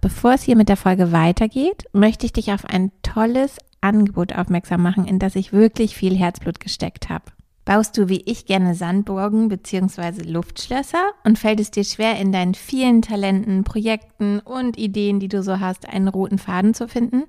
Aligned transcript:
Bevor 0.00 0.32
es 0.32 0.42
hier 0.42 0.56
mit 0.56 0.70
der 0.70 0.78
Folge 0.78 1.12
weitergeht, 1.12 1.84
möchte 1.92 2.24
ich 2.24 2.32
dich 2.32 2.52
auf 2.52 2.64
ein 2.64 2.90
tolles 3.02 3.58
Angebot 3.82 4.34
aufmerksam 4.34 4.82
machen, 4.82 5.04
in 5.06 5.18
das 5.18 5.36
ich 5.36 5.52
wirklich 5.52 5.94
viel 5.94 6.16
Herzblut 6.16 6.58
gesteckt 6.58 7.10
habe. 7.10 7.24
Baust 7.66 7.98
du 7.98 8.08
wie 8.08 8.22
ich 8.24 8.46
gerne 8.46 8.74
Sandburgen 8.74 9.48
bzw. 9.48 10.22
Luftschlösser 10.22 11.10
und 11.24 11.38
fällt 11.38 11.60
es 11.60 11.70
dir 11.70 11.84
schwer, 11.84 12.18
in 12.18 12.32
deinen 12.32 12.54
vielen 12.54 13.02
Talenten, 13.02 13.62
Projekten 13.62 14.40
und 14.40 14.78
Ideen, 14.78 15.20
die 15.20 15.28
du 15.28 15.42
so 15.42 15.60
hast, 15.60 15.86
einen 15.86 16.08
roten 16.08 16.38
Faden 16.38 16.72
zu 16.72 16.88
finden? 16.88 17.24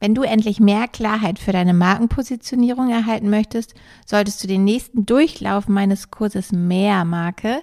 Wenn 0.00 0.14
du 0.14 0.24
endlich 0.24 0.58
mehr 0.58 0.88
Klarheit 0.88 1.38
für 1.38 1.52
deine 1.52 1.72
Markenpositionierung 1.72 2.90
erhalten 2.90 3.30
möchtest, 3.30 3.74
solltest 4.04 4.42
du 4.42 4.48
den 4.48 4.64
nächsten 4.64 5.06
Durchlauf 5.06 5.68
meines 5.68 6.10
Kurses 6.10 6.50
Mehr 6.50 7.04
Marke 7.04 7.62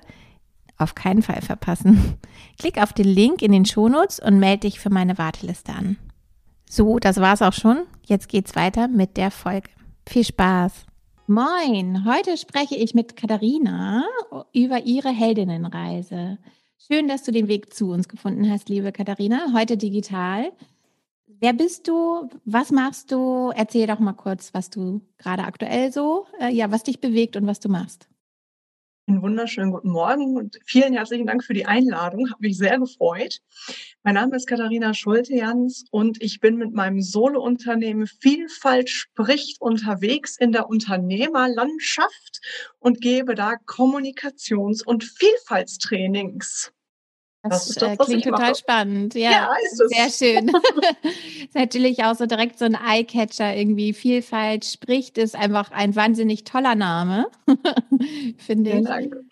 auf 0.83 0.95
keinen 0.95 1.21
Fall 1.21 1.41
verpassen. 1.41 2.17
Klick 2.59 2.81
auf 2.81 2.93
den 2.93 3.07
Link 3.07 3.41
in 3.41 3.51
den 3.51 3.65
Shownotes 3.65 4.19
und 4.19 4.39
melde 4.39 4.61
dich 4.61 4.79
für 4.79 4.89
meine 4.89 5.17
Warteliste 5.17 5.73
an. 5.73 5.97
So, 6.69 6.99
das 6.99 7.17
war's 7.19 7.41
auch 7.41 7.53
schon. 7.53 7.83
Jetzt 8.05 8.29
geht's 8.29 8.55
weiter 8.55 8.87
mit 8.87 9.17
der 9.17 9.31
Folge. 9.31 9.69
Viel 10.07 10.23
Spaß! 10.23 10.85
Moin, 11.25 12.03
heute 12.05 12.35
spreche 12.35 12.75
ich 12.75 12.93
mit 12.93 13.15
Katharina 13.15 14.03
über 14.53 14.83
ihre 14.85 15.09
Heldinnenreise. 15.09 16.37
Schön, 16.77 17.07
dass 17.07 17.23
du 17.23 17.31
den 17.31 17.47
Weg 17.47 17.73
zu 17.73 17.91
uns 17.91 18.09
gefunden 18.09 18.51
hast, 18.51 18.67
liebe 18.67 18.91
Katharina, 18.91 19.53
heute 19.53 19.77
digital. 19.77 20.51
Wer 21.25 21.53
bist 21.53 21.87
du? 21.87 22.29
Was 22.43 22.71
machst 22.71 23.11
du? 23.11 23.51
Erzähl 23.55 23.87
doch 23.87 23.99
mal 23.99 24.13
kurz, 24.13 24.53
was 24.53 24.69
du 24.69 25.01
gerade 25.17 25.43
aktuell 25.43 25.93
so, 25.93 26.25
äh, 26.41 26.53
ja, 26.53 26.71
was 26.71 26.83
dich 26.83 26.99
bewegt 26.99 27.37
und 27.37 27.47
was 27.47 27.61
du 27.61 27.69
machst. 27.69 28.09
Einen 29.05 29.21
wunderschönen 29.21 29.71
guten 29.71 29.89
Morgen 29.89 30.37
und 30.37 30.57
vielen 30.63 30.93
herzlichen 30.93 31.27
Dank 31.27 31.43
für 31.43 31.53
die 31.53 31.65
Einladung. 31.65 32.29
Habe 32.29 32.47
mich 32.47 32.57
sehr 32.57 32.79
gefreut. 32.79 33.41
Mein 34.03 34.13
Name 34.13 34.37
ist 34.37 34.47
Katharina 34.47 34.93
Schulte-Jans 34.93 35.83
und 35.91 36.23
ich 36.23 36.39
bin 36.39 36.55
mit 36.55 36.73
meinem 36.73 37.01
Solo-Unternehmen 37.01 38.07
Vielfalt 38.07 38.89
spricht 38.89 39.59
unterwegs 39.59 40.37
in 40.37 40.53
der 40.53 40.69
Unternehmerlandschaft 40.69 42.39
und 42.79 43.01
gebe 43.01 43.35
da 43.35 43.55
Kommunikations- 43.65 44.85
und 44.85 45.03
Vielfaltstrainings. 45.03 46.71
Das, 47.43 47.65
das, 47.65 47.75
das 47.75 47.91
äh, 47.91 47.97
klingt 47.97 48.23
total 48.23 48.51
mache. 48.51 48.55
spannend. 48.55 49.15
Ja, 49.15 49.31
ja 49.31 49.49
ist 49.65 49.81
es. 49.81 49.89
sehr 49.89 50.35
schön. 50.35 50.47
ist 50.47 51.53
natürlich 51.55 52.03
auch 52.05 52.15
so 52.15 52.25
direkt 52.25 52.57
so 52.57 52.65
ein 52.65 52.75
Eyecatcher 52.75 53.55
irgendwie. 53.55 53.93
Vielfalt 53.93 54.63
spricht 54.63 55.17
ist 55.17 55.35
einfach 55.35 55.71
ein 55.71 55.95
wahnsinnig 55.95 56.45
toller 56.45 56.75
Name, 56.75 57.27
finde 58.37 58.71
ich. 58.71 58.85
Ja, 58.85 58.97
danke. 58.97 59.25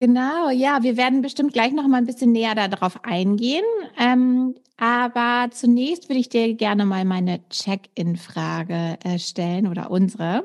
Genau, 0.00 0.50
ja, 0.50 0.82
wir 0.82 0.96
werden 0.96 1.22
bestimmt 1.22 1.52
gleich 1.52 1.72
noch 1.72 1.86
mal 1.86 1.98
ein 1.98 2.06
bisschen 2.06 2.32
näher 2.32 2.54
darauf 2.54 3.04
eingehen. 3.04 3.64
Ähm, 3.98 4.54
aber 4.76 5.50
zunächst 5.50 6.08
würde 6.08 6.20
ich 6.20 6.30
dir 6.30 6.54
gerne 6.54 6.84
mal 6.86 7.04
meine 7.04 7.46
Check-in-Frage 7.48 8.98
äh, 9.04 9.18
stellen 9.18 9.66
oder 9.66 9.90
unsere. 9.90 10.44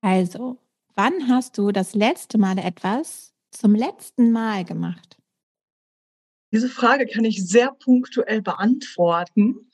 Also, 0.00 0.58
wann 0.94 1.28
hast 1.28 1.58
du 1.58 1.72
das 1.72 1.94
letzte 1.94 2.38
Mal 2.38 2.58
etwas 2.58 3.29
zum 3.50 3.74
letzten 3.74 4.32
Mal 4.32 4.64
gemacht? 4.64 5.20
Diese 6.52 6.68
Frage 6.68 7.06
kann 7.06 7.24
ich 7.24 7.46
sehr 7.46 7.70
punktuell 7.72 8.42
beantworten. 8.42 9.70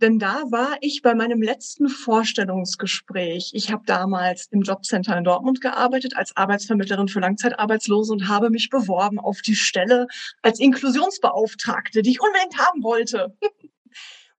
Denn 0.00 0.20
da 0.20 0.44
war 0.52 0.76
ich 0.80 1.02
bei 1.02 1.16
meinem 1.16 1.42
letzten 1.42 1.88
Vorstellungsgespräch. 1.88 3.50
Ich 3.54 3.72
habe 3.72 3.82
damals 3.84 4.46
im 4.52 4.62
Jobcenter 4.62 5.18
in 5.18 5.24
Dortmund 5.24 5.60
gearbeitet 5.60 6.16
als 6.16 6.36
Arbeitsvermittlerin 6.36 7.08
für 7.08 7.18
Langzeitarbeitslose 7.18 8.12
und 8.12 8.28
habe 8.28 8.50
mich 8.50 8.70
beworben 8.70 9.18
auf 9.18 9.42
die 9.42 9.56
Stelle 9.56 10.06
als 10.40 10.60
Inklusionsbeauftragte, 10.60 12.02
die 12.02 12.10
ich 12.10 12.20
unbedingt 12.20 12.58
haben 12.58 12.84
wollte. 12.84 13.36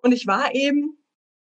Und 0.01 0.13
ich 0.13 0.27
war 0.27 0.55
eben 0.55 0.98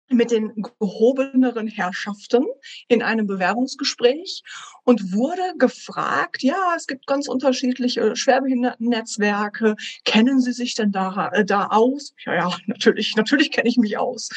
mit 0.09 0.31
den 0.31 0.63
gehobeneren 0.79 1.67
Herrschaften 1.67 2.45
in 2.87 3.01
einem 3.01 3.27
Bewerbungsgespräch 3.27 4.43
und 4.83 5.13
wurde 5.13 5.41
gefragt, 5.57 6.43
ja, 6.43 6.73
es 6.75 6.87
gibt 6.87 7.07
ganz 7.07 7.27
unterschiedliche 7.27 8.15
Schwerbehindertennetzwerke. 8.15 9.75
Kennen 10.05 10.39
Sie 10.39 10.53
sich 10.53 10.75
denn 10.75 10.91
da, 10.91 11.29
äh, 11.29 11.45
da 11.45 11.67
aus? 11.67 12.13
Ja, 12.25 12.35
ja, 12.35 12.57
natürlich, 12.67 13.15
natürlich 13.15 13.51
kenne 13.51 13.69
ich 13.69 13.77
mich 13.77 13.97
aus. 13.97 14.29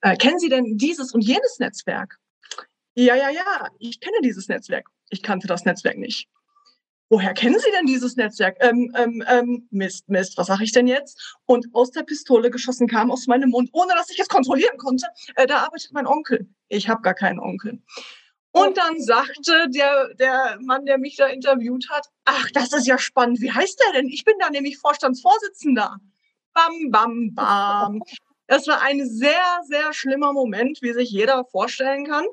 Äh, 0.00 0.16
kennen 0.16 0.38
Sie 0.38 0.48
denn 0.48 0.76
dieses 0.76 1.12
und 1.12 1.22
jenes 1.22 1.58
Netzwerk? 1.58 2.18
Ja, 2.94 3.14
ja, 3.14 3.30
ja, 3.30 3.68
ich 3.78 4.00
kenne 4.00 4.16
dieses 4.22 4.48
Netzwerk. 4.48 4.88
Ich 5.10 5.22
kannte 5.22 5.46
das 5.46 5.64
Netzwerk 5.64 5.98
nicht 5.98 6.28
woher 7.08 7.34
kennen 7.34 7.58
Sie 7.58 7.70
denn 7.70 7.86
dieses 7.86 8.16
Netzwerk? 8.16 8.56
Ähm, 8.60 8.92
ähm, 8.96 9.24
ähm, 9.28 9.68
Mist, 9.70 10.08
Mist, 10.08 10.36
was 10.36 10.48
sage 10.48 10.64
ich 10.64 10.72
denn 10.72 10.86
jetzt? 10.86 11.36
Und 11.46 11.66
aus 11.72 11.90
der 11.90 12.02
Pistole 12.02 12.50
geschossen 12.50 12.88
kam 12.88 13.10
aus 13.10 13.26
meinem 13.26 13.50
Mund, 13.50 13.70
ohne 13.72 13.94
dass 13.94 14.10
ich 14.10 14.18
es 14.18 14.28
kontrollieren 14.28 14.76
konnte, 14.78 15.06
äh, 15.36 15.46
da 15.46 15.58
arbeitet 15.58 15.92
mein 15.92 16.06
Onkel. 16.06 16.48
Ich 16.68 16.88
habe 16.88 17.02
gar 17.02 17.14
keinen 17.14 17.38
Onkel. 17.38 17.82
Und 18.52 18.78
dann 18.78 19.00
sagte 19.00 19.68
der, 19.68 20.14
der 20.14 20.58
Mann, 20.62 20.86
der 20.86 20.98
mich 20.98 21.16
da 21.16 21.26
interviewt 21.26 21.90
hat, 21.90 22.06
ach, 22.24 22.50
das 22.52 22.72
ist 22.72 22.86
ja 22.86 22.96
spannend. 22.96 23.40
Wie 23.40 23.52
heißt 23.52 23.78
der 23.84 24.00
denn? 24.00 24.08
Ich 24.08 24.24
bin 24.24 24.34
da 24.40 24.48
nämlich 24.48 24.78
Vorstandsvorsitzender. 24.78 25.98
Bam, 26.54 26.90
bam, 26.90 27.34
bam. 27.34 28.02
Das 28.48 28.68
war 28.68 28.80
ein 28.80 29.04
sehr, 29.04 29.42
sehr 29.66 29.92
schlimmer 29.92 30.32
Moment, 30.32 30.78
wie 30.80 30.92
sich 30.92 31.10
jeder 31.10 31.44
vorstellen 31.46 32.06
kann 32.06 32.24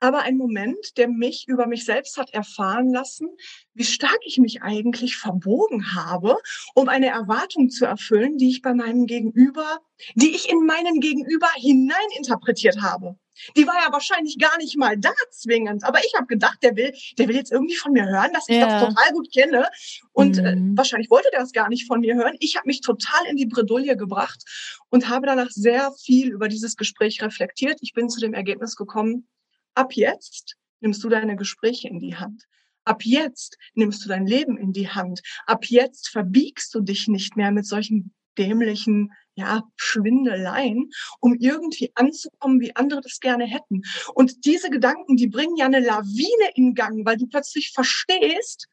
aber 0.00 0.20
ein 0.20 0.36
Moment, 0.36 0.96
der 0.96 1.08
mich 1.08 1.48
über 1.48 1.66
mich 1.66 1.84
selbst 1.84 2.16
hat 2.16 2.32
erfahren 2.34 2.92
lassen, 2.92 3.28
wie 3.74 3.84
stark 3.84 4.18
ich 4.24 4.38
mich 4.38 4.62
eigentlich 4.62 5.16
verbogen 5.16 5.94
habe, 5.94 6.36
um 6.74 6.88
eine 6.88 7.08
Erwartung 7.08 7.70
zu 7.70 7.84
erfüllen, 7.84 8.36
die 8.38 8.50
ich 8.50 8.62
bei 8.62 8.74
meinem 8.74 9.06
Gegenüber, 9.06 9.80
die 10.14 10.34
ich 10.34 10.50
in 10.50 10.64
meinen 10.66 11.00
Gegenüber 11.00 11.48
hineininterpretiert 11.56 12.82
habe. 12.82 13.16
Die 13.56 13.66
war 13.66 13.74
ja 13.74 13.92
wahrscheinlich 13.92 14.38
gar 14.38 14.56
nicht 14.56 14.76
mal 14.78 14.96
da 14.96 15.12
zwingend, 15.30 15.84
aber 15.84 15.98
ich 15.98 16.12
habe 16.16 16.26
gedacht, 16.26 16.58
der 16.62 16.74
will, 16.74 16.94
der 17.18 17.28
will 17.28 17.36
jetzt 17.36 17.52
irgendwie 17.52 17.76
von 17.76 17.92
mir 17.92 18.06
hören, 18.06 18.32
dass 18.32 18.48
ich 18.48 18.56
ja. 18.56 18.66
das 18.66 18.88
total 18.88 19.12
gut 19.12 19.30
kenne 19.32 19.68
und 20.12 20.38
äh, 20.38 20.56
mhm. 20.56 20.72
äh, 20.72 20.78
wahrscheinlich 20.78 21.10
wollte 21.10 21.28
der 21.32 21.40
das 21.40 21.52
gar 21.52 21.68
nicht 21.68 21.86
von 21.86 22.00
mir 22.00 22.14
hören. 22.14 22.36
Ich 22.40 22.56
habe 22.56 22.66
mich 22.66 22.80
total 22.80 23.26
in 23.28 23.36
die 23.36 23.46
Bredouille 23.46 23.96
gebracht 23.96 24.42
und 24.88 25.08
habe 25.08 25.26
danach 25.26 25.50
sehr 25.50 25.92
viel 26.02 26.30
über 26.30 26.48
dieses 26.48 26.76
Gespräch 26.76 27.22
reflektiert. 27.22 27.78
Ich 27.82 27.92
bin 27.92 28.08
zu 28.08 28.20
dem 28.20 28.32
Ergebnis 28.32 28.74
gekommen, 28.74 29.28
Ab 29.76 29.92
jetzt 29.92 30.56
nimmst 30.80 31.04
du 31.04 31.10
deine 31.10 31.36
Gespräche 31.36 31.88
in 31.88 32.00
die 32.00 32.16
Hand. 32.16 32.44
Ab 32.84 33.04
jetzt 33.04 33.58
nimmst 33.74 34.04
du 34.04 34.08
dein 34.08 34.26
Leben 34.26 34.56
in 34.56 34.72
die 34.72 34.88
Hand. 34.88 35.20
Ab 35.46 35.66
jetzt 35.66 36.08
verbiegst 36.08 36.74
du 36.74 36.80
dich 36.80 37.08
nicht 37.08 37.36
mehr 37.36 37.50
mit 37.50 37.66
solchen 37.66 38.14
dämlichen, 38.38 39.12
ja, 39.34 39.62
Schwindeleien, 39.76 40.90
um 41.20 41.34
irgendwie 41.34 41.92
anzukommen, 41.94 42.60
wie 42.60 42.74
andere 42.74 43.02
das 43.02 43.20
gerne 43.20 43.44
hätten. 43.44 43.82
Und 44.14 44.46
diese 44.46 44.70
Gedanken, 44.70 45.16
die 45.16 45.26
bringen 45.26 45.56
ja 45.56 45.66
eine 45.66 45.80
Lawine 45.80 46.50
in 46.54 46.74
Gang, 46.74 47.04
weil 47.04 47.18
du 47.18 47.26
plötzlich 47.26 47.72
verstehst, 47.72 48.68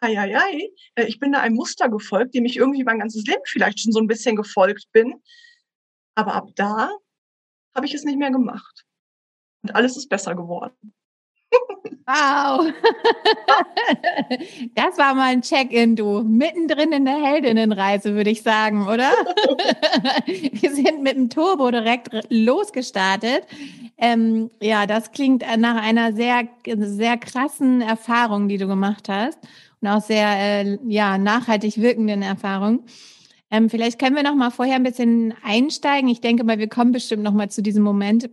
ei, 0.00 0.18
ei, 0.18 0.36
ei, 0.36 0.70
äh, 0.96 1.06
ich 1.06 1.18
bin 1.18 1.32
da 1.32 1.40
einem 1.40 1.56
Muster 1.56 1.88
gefolgt, 1.88 2.34
dem 2.34 2.44
ich 2.44 2.58
irgendwie 2.58 2.84
mein 2.84 2.98
ganzes 2.98 3.24
Leben 3.24 3.42
vielleicht 3.46 3.80
schon 3.80 3.92
so 3.92 4.00
ein 4.00 4.06
bisschen 4.06 4.36
gefolgt 4.36 4.86
bin. 4.92 5.14
Aber 6.14 6.34
ab 6.34 6.50
da 6.56 6.90
habe 7.74 7.86
ich 7.86 7.94
es 7.94 8.04
nicht 8.04 8.18
mehr 8.18 8.30
gemacht. 8.30 8.84
Und 9.66 9.74
alles 9.74 9.96
ist 9.96 10.08
besser 10.08 10.34
geworden. 10.34 10.74
Wow. 12.06 12.72
Das 14.74 14.96
war 14.98 15.14
mal 15.14 15.32
ein 15.32 15.42
Check-in, 15.42 15.96
du. 15.96 16.22
Mittendrin 16.22 16.92
in 16.92 17.04
der 17.04 17.16
Heldinnenreise, 17.16 18.14
würde 18.14 18.30
ich 18.30 18.42
sagen, 18.42 18.86
oder? 18.86 19.10
Wir 20.26 20.74
sind 20.74 21.02
mit 21.02 21.16
dem 21.16 21.30
Turbo 21.30 21.70
direkt 21.70 22.10
losgestartet. 22.28 23.44
Ähm, 23.96 24.50
ja, 24.60 24.86
das 24.86 25.12
klingt 25.12 25.44
nach 25.58 25.82
einer 25.82 26.12
sehr, 26.12 26.48
sehr 26.64 27.16
krassen 27.16 27.80
Erfahrung, 27.80 28.48
die 28.48 28.58
du 28.58 28.66
gemacht 28.66 29.08
hast. 29.08 29.38
Und 29.80 29.88
auch 29.88 30.02
sehr, 30.02 30.28
äh, 30.28 30.78
ja, 30.86 31.18
nachhaltig 31.18 31.80
wirkenden 31.80 32.22
Erfahrung. 32.22 32.84
Ähm, 33.50 33.68
vielleicht 33.70 33.98
können 33.98 34.16
wir 34.16 34.22
noch 34.22 34.34
mal 34.34 34.50
vorher 34.50 34.76
ein 34.76 34.82
bisschen 34.82 35.34
einsteigen. 35.42 36.08
Ich 36.08 36.20
denke 36.20 36.44
mal, 36.44 36.58
wir 36.58 36.68
kommen 36.68 36.92
bestimmt 36.92 37.22
noch 37.22 37.32
mal 37.32 37.50
zu 37.50 37.62
diesem 37.62 37.82
Moment. 37.82 38.30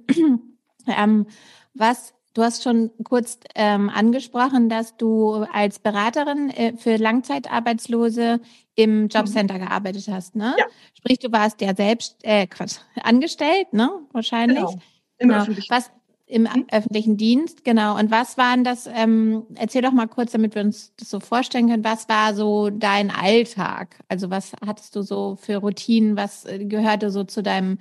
Ähm, 0.87 1.27
was 1.73 2.13
Du 2.33 2.41
hast 2.41 2.63
schon 2.63 2.89
kurz 3.03 3.39
ähm, 3.53 3.91
angesprochen, 3.91 4.67
dass 4.67 4.97
du 4.97 5.45
als 5.53 5.77
Beraterin 5.77 6.49
äh, 6.49 6.73
für 6.75 6.95
Langzeitarbeitslose 6.95 8.39
im 8.73 9.07
Jobcenter 9.07 9.55
mhm. 9.55 9.65
gearbeitet 9.65 10.07
hast, 10.09 10.35
ne? 10.35 10.55
Ja. 10.57 10.65
Sprich, 10.95 11.19
du 11.19 11.31
warst 11.31 11.61
ja 11.61 11.75
selbst 11.75 12.17
äh, 12.23 12.47
Quatsch, 12.47 12.77
angestellt, 13.03 13.71
ne? 13.71 13.91
Wahrscheinlich. 14.13 14.57
Genau. 14.57 14.73
Im 15.19 15.29
genau. 15.29 15.41
öffentlichen. 15.41 15.69
Was 15.69 15.91
im 16.25 16.43
mhm. 16.43 16.65
öffentlichen 16.71 17.17
Dienst, 17.17 17.63
genau. 17.63 17.99
Und 17.99 18.09
was 18.09 18.35
waren 18.39 18.63
das? 18.63 18.89
Ähm, 18.91 19.43
erzähl 19.53 19.83
doch 19.83 19.91
mal 19.91 20.07
kurz, 20.07 20.31
damit 20.31 20.55
wir 20.55 20.63
uns 20.63 20.95
das 20.95 21.11
so 21.11 21.19
vorstellen 21.19 21.69
können. 21.69 21.83
Was 21.83 22.09
war 22.09 22.33
so 22.33 22.71
dein 22.71 23.11
Alltag? 23.11 23.99
Also 24.07 24.31
was 24.31 24.53
hattest 24.65 24.95
du 24.95 25.03
so 25.03 25.35
für 25.39 25.57
Routinen? 25.57 26.17
Was 26.17 26.45
äh, 26.45 26.65
gehörte 26.65 27.11
so 27.11 27.23
zu 27.25 27.43
deinem 27.43 27.77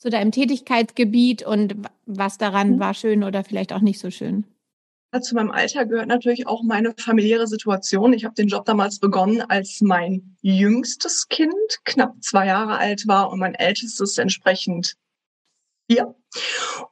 zu 0.00 0.08
deinem 0.08 0.32
Tätigkeitsgebiet 0.32 1.42
und 1.42 1.76
was 2.06 2.38
daran 2.38 2.76
mhm. 2.76 2.80
war 2.80 2.94
schön 2.94 3.22
oder 3.22 3.44
vielleicht 3.44 3.72
auch 3.72 3.82
nicht 3.82 4.00
so 4.00 4.10
schön? 4.10 4.44
Zu 5.20 5.34
meinem 5.34 5.50
Alter 5.50 5.86
gehört 5.86 6.06
natürlich 6.06 6.46
auch 6.46 6.62
meine 6.62 6.94
familiäre 6.96 7.48
Situation. 7.48 8.12
Ich 8.12 8.24
habe 8.24 8.34
den 8.34 8.46
Job 8.46 8.64
damals 8.64 9.00
begonnen, 9.00 9.42
als 9.42 9.80
mein 9.80 10.36
jüngstes 10.40 11.28
Kind 11.28 11.52
knapp 11.84 12.14
zwei 12.22 12.46
Jahre 12.46 12.78
alt 12.78 13.08
war 13.08 13.30
und 13.30 13.40
mein 13.40 13.56
ältestes 13.56 14.18
entsprechend 14.18 14.94
vier. 15.90 16.14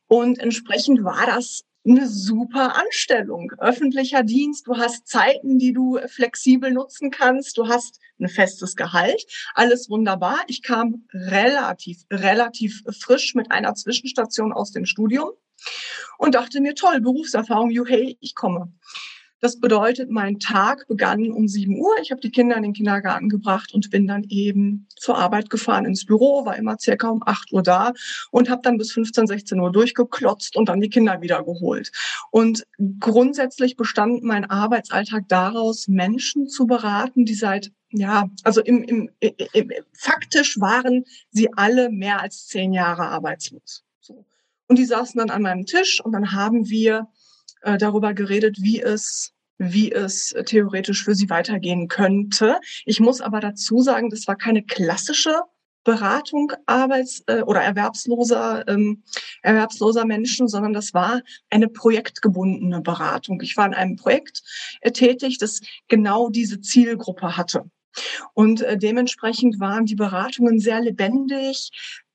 Und 0.08 0.40
entsprechend 0.40 1.04
war 1.04 1.26
das 1.26 1.62
eine 1.86 2.06
super 2.08 2.76
Anstellung. 2.76 3.52
Öffentlicher 3.58 4.22
Dienst, 4.22 4.66
du 4.66 4.76
hast 4.76 5.06
Zeiten, 5.06 5.58
die 5.58 5.72
du 5.72 5.98
flexibel 6.06 6.70
nutzen 6.70 7.10
kannst, 7.10 7.56
du 7.56 7.68
hast 7.68 8.00
ein 8.20 8.28
festes 8.28 8.76
Gehalt, 8.76 9.24
alles 9.54 9.88
wunderbar. 9.88 10.38
Ich 10.48 10.62
kam 10.62 11.06
relativ, 11.12 12.04
relativ 12.10 12.82
frisch 13.00 13.34
mit 13.34 13.50
einer 13.50 13.74
Zwischenstation 13.74 14.52
aus 14.52 14.72
dem 14.72 14.86
Studium 14.86 15.30
und 16.18 16.34
dachte 16.34 16.60
mir, 16.60 16.74
toll, 16.74 17.00
Berufserfahrung, 17.00 17.70
you 17.70 17.84
hey, 17.86 18.16
ich 18.20 18.34
komme. 18.34 18.72
Das 19.40 19.60
bedeutet, 19.60 20.10
mein 20.10 20.40
Tag 20.40 20.88
begann 20.88 21.30
um 21.30 21.46
7 21.46 21.78
Uhr. 21.78 21.94
Ich 22.02 22.10
habe 22.10 22.20
die 22.20 22.30
Kinder 22.30 22.56
in 22.56 22.64
den 22.64 22.72
Kindergarten 22.72 23.28
gebracht 23.28 23.72
und 23.72 23.88
bin 23.90 24.08
dann 24.08 24.24
eben 24.28 24.88
zur 24.96 25.16
Arbeit 25.16 25.48
gefahren 25.48 25.84
ins 25.84 26.04
Büro, 26.04 26.44
war 26.44 26.56
immer 26.56 26.76
circa 26.78 27.08
um 27.08 27.22
8 27.24 27.52
Uhr 27.52 27.62
da 27.62 27.92
und 28.32 28.50
habe 28.50 28.62
dann 28.62 28.78
bis 28.78 28.90
15, 28.92 29.28
16 29.28 29.60
Uhr 29.60 29.70
durchgeklotzt 29.70 30.56
und 30.56 30.68
dann 30.68 30.80
die 30.80 30.90
Kinder 30.90 31.20
wieder 31.20 31.44
geholt. 31.44 31.92
Und 32.32 32.66
grundsätzlich 32.98 33.76
bestand 33.76 34.24
mein 34.24 34.44
Arbeitsalltag 34.44 35.28
daraus, 35.28 35.86
Menschen 35.86 36.48
zu 36.48 36.66
beraten, 36.66 37.24
die 37.24 37.34
seit 37.34 37.70
ja, 37.90 38.28
also 38.44 38.60
im, 38.60 38.82
im, 38.82 39.10
im, 39.20 39.72
faktisch 39.94 40.60
waren 40.60 41.04
sie 41.30 41.48
alle 41.54 41.90
mehr 41.90 42.20
als 42.20 42.46
zehn 42.46 42.74
Jahre 42.74 43.06
arbeitslos. 43.06 43.82
So. 44.00 44.26
Und 44.66 44.78
die 44.78 44.84
saßen 44.84 45.18
dann 45.18 45.30
an 45.30 45.42
meinem 45.42 45.64
Tisch 45.64 46.04
und 46.04 46.12
dann 46.12 46.32
haben 46.32 46.68
wir 46.68 47.08
äh, 47.62 47.78
darüber 47.78 48.14
geredet, 48.14 48.56
wie 48.60 48.80
es 48.80 49.32
wie 49.60 49.90
es 49.90 50.34
theoretisch 50.46 51.02
für 51.02 51.16
sie 51.16 51.28
weitergehen 51.30 51.88
könnte. 51.88 52.60
Ich 52.84 53.00
muss 53.00 53.20
aber 53.20 53.40
dazu 53.40 53.80
sagen, 53.80 54.08
das 54.08 54.28
war 54.28 54.36
keine 54.36 54.62
klassische 54.62 55.42
Beratung 55.84 56.52
arbeits- 56.66 57.22
äh, 57.26 57.40
oder 57.42 57.62
erwerbsloser 57.62 58.68
ähm, 58.68 59.02
erwerbsloser 59.42 60.04
Menschen, 60.04 60.46
sondern 60.46 60.72
das 60.72 60.92
war 60.92 61.22
eine 61.50 61.68
projektgebundene 61.68 62.82
Beratung. 62.82 63.40
Ich 63.40 63.56
war 63.56 63.66
in 63.66 63.74
einem 63.74 63.96
Projekt 63.96 64.42
äh, 64.80 64.92
tätig, 64.92 65.38
das 65.38 65.60
genau 65.88 66.28
diese 66.28 66.60
Zielgruppe 66.60 67.36
hatte. 67.36 67.70
Und 68.34 68.60
äh, 68.60 68.76
dementsprechend 68.76 69.60
waren 69.60 69.86
die 69.86 69.94
Beratungen 69.94 70.60
sehr 70.60 70.80
lebendig, 70.80 71.70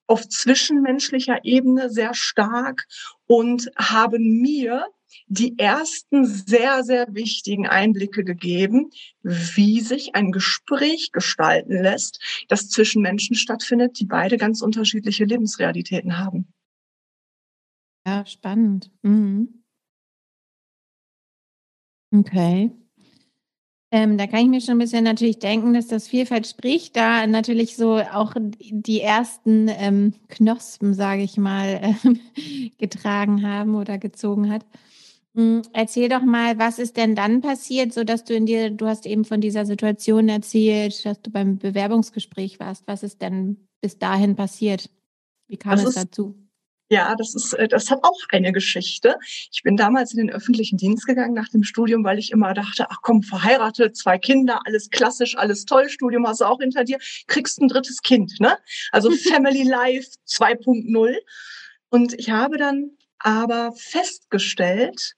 auf 0.05 0.27
zwischenmenschlicher 0.27 1.39
Ebene 1.43 1.89
sehr 1.89 2.13
stark 2.13 2.85
und 3.25 3.71
haben 3.75 4.41
mir 4.41 4.85
die 5.33 5.57
ersten 5.57 6.25
sehr, 6.25 6.83
sehr 6.83 7.07
wichtigen 7.13 7.67
Einblicke 7.67 8.23
gegeben, 8.23 8.91
wie 9.23 9.81
sich 9.81 10.15
ein 10.15 10.31
Gespräch 10.31 11.11
gestalten 11.11 11.81
lässt, 11.81 12.19
das 12.49 12.69
zwischen 12.69 13.01
Menschen 13.01 13.35
stattfindet, 13.35 13.99
die 13.99 14.05
beide 14.05 14.37
ganz 14.37 14.61
unterschiedliche 14.61 15.25
Lebensrealitäten 15.25 16.19
haben. 16.19 16.47
Ja, 18.05 18.25
spannend. 18.25 18.91
Mhm. 19.01 19.63
Okay. 22.13 22.71
Ähm, 23.91 24.17
da 24.17 24.27
kann 24.27 24.39
ich 24.39 24.47
mir 24.47 24.61
schon 24.61 24.75
ein 24.75 24.79
bisschen 24.79 25.03
natürlich 25.03 25.39
denken, 25.39 25.73
dass 25.73 25.87
das 25.87 26.07
Vielfalt 26.07 26.47
spricht, 26.47 26.95
da 26.95 27.27
natürlich 27.27 27.75
so 27.75 27.99
auch 27.99 28.33
die 28.35 29.01
ersten 29.01 29.67
ähm, 29.67 30.13
Knospen, 30.29 30.93
sage 30.93 31.21
ich 31.21 31.37
mal, 31.37 31.79
äh, 31.81 32.69
getragen 32.77 33.47
haben 33.47 33.75
oder 33.75 33.97
gezogen 33.97 34.51
hat. 34.51 34.65
Hm, 35.35 35.63
erzähl 35.73 36.09
doch 36.09 36.21
mal, 36.21 36.59
was 36.59 36.77
ist 36.77 36.95
denn 36.95 37.15
dann 37.15 37.41
passiert, 37.41 37.91
so 37.91 38.03
dass 38.03 38.23
du 38.23 38.35
in 38.35 38.45
dir, 38.45 38.69
du 38.69 38.85
hast 38.85 39.07
eben 39.07 39.25
von 39.25 39.41
dieser 39.41 39.65
Situation 39.65 40.29
erzählt, 40.29 41.03
dass 41.05 41.21
du 41.21 41.31
beim 41.31 41.57
Bewerbungsgespräch 41.57 42.59
warst. 42.59 42.87
Was 42.87 43.01
ist 43.01 43.21
denn 43.21 43.67
bis 43.81 43.97
dahin 43.97 44.35
passiert? 44.35 44.89
Wie 45.47 45.57
kam 45.57 45.71
das 45.71 45.81
es 45.81 45.89
ist, 45.89 45.97
dazu? 45.97 46.35
Ja, 46.89 47.15
das 47.15 47.33
ist, 47.33 47.53
äh, 47.53 47.67
das 47.67 47.89
hat 47.89 48.03
auch 48.03 48.19
eine 48.29 48.51
Geschichte. 48.51 49.15
Ich 49.51 49.63
bin 49.63 49.75
damals 49.75 50.13
in 50.13 50.19
den 50.19 50.29
öffentlichen 50.29 50.77
Dienst 50.77 51.07
gegangen 51.07 51.33
nach 51.33 51.49
dem 51.49 51.63
Studium, 51.63 52.03
weil 52.03 52.19
ich 52.19 52.31
immer 52.31 52.53
dachte, 52.53 52.85
ach 52.91 52.99
komm, 53.01 53.23
verheiratet, 53.23 53.97
zwei 53.97 54.19
Kinder, 54.19 54.59
alles 54.65 54.91
klassisch, 54.91 55.35
alles 55.35 55.65
toll, 55.65 55.89
Studium 55.89 56.27
hast 56.27 56.41
du 56.41 56.45
auch 56.45 56.59
hinter 56.59 56.83
dir, 56.83 56.99
kriegst 57.25 57.59
ein 57.59 57.67
drittes 57.67 58.03
Kind, 58.03 58.39
ne? 58.39 58.59
Also 58.91 59.09
Family 59.29 59.63
Life 59.63 60.11
2.0. 60.27 61.15
Und 61.89 62.13
ich 62.19 62.29
habe 62.29 62.57
dann 62.57 62.91
aber 63.17 63.73
festgestellt, 63.75 65.15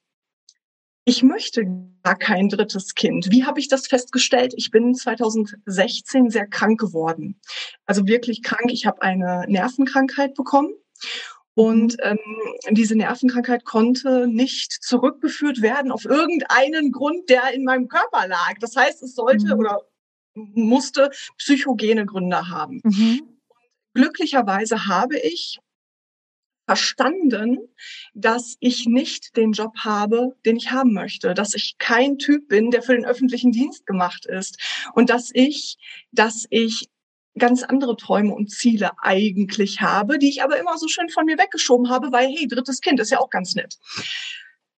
ich 1.05 1.21
möchte 1.21 1.63
gar 2.03 2.17
kein 2.17 2.49
drittes 2.49 2.95
Kind. 2.95 3.27
Wie 3.29 3.45
habe 3.45 3.59
ich 3.59 3.67
das 3.67 3.87
festgestellt? 3.87 4.53
Ich 4.57 4.71
bin 4.71 4.95
2016 4.95 6.31
sehr 6.31 6.47
krank 6.47 6.79
geworden. 6.79 7.39
Also 7.85 8.07
wirklich 8.07 8.41
krank. 8.41 8.71
Ich 8.71 8.87
habe 8.87 9.03
eine 9.03 9.45
Nervenkrankheit 9.47 10.33
bekommen 10.33 10.73
und 11.53 11.95
ähm, 12.01 12.17
diese 12.71 12.95
Nervenkrankheit 12.95 13.65
konnte 13.65 14.27
nicht 14.27 14.71
zurückgeführt 14.71 15.61
werden 15.61 15.91
auf 15.91 16.05
irgendeinen 16.05 16.91
Grund, 16.91 17.29
der 17.29 17.53
in 17.53 17.63
meinem 17.63 17.87
Körper 17.87 18.27
lag. 18.27 18.55
Das 18.59 18.75
heißt, 18.75 19.03
es 19.03 19.13
sollte 19.13 19.53
mhm. 19.53 19.59
oder 19.59 19.81
musste 20.33 21.11
psychogene 21.37 22.05
Gründe 22.05 22.49
haben. 22.49 22.81
Mhm. 22.83 23.21
Glücklicherweise 23.93 24.87
habe 24.87 25.17
ich 25.19 25.59
verstanden, 26.65 27.59
dass 28.13 28.55
ich 28.59 28.85
nicht 28.87 29.37
den 29.37 29.51
Job 29.51 29.73
habe, 29.77 30.35
den 30.45 30.57
ich 30.57 30.71
haben 30.71 30.93
möchte, 30.93 31.33
dass 31.33 31.53
ich 31.53 31.75
kein 31.77 32.17
Typ 32.17 32.47
bin, 32.47 32.71
der 32.71 32.81
für 32.81 32.93
den 32.93 33.05
öffentlichen 33.05 33.51
Dienst 33.51 33.85
gemacht 33.85 34.25
ist 34.25 34.57
und 34.93 35.09
dass 35.09 35.29
ich, 35.33 35.77
dass 36.11 36.45
ich 36.49 36.89
ganz 37.37 37.63
andere 37.63 37.97
Träume 37.97 38.33
und 38.33 38.49
Ziele 38.49 38.91
eigentlich 38.99 39.81
habe, 39.81 40.17
die 40.17 40.29
ich 40.29 40.41
aber 40.41 40.57
immer 40.57 40.77
so 40.77 40.87
schön 40.87 41.09
von 41.09 41.25
mir 41.25 41.37
weggeschoben 41.37 41.89
habe, 41.89 42.11
weil, 42.11 42.27
hey, 42.27 42.47
drittes 42.47 42.81
Kind 42.81 42.99
ist 42.99 43.11
ja 43.11 43.19
auch 43.19 43.29
ganz 43.29 43.55
nett. 43.55 43.77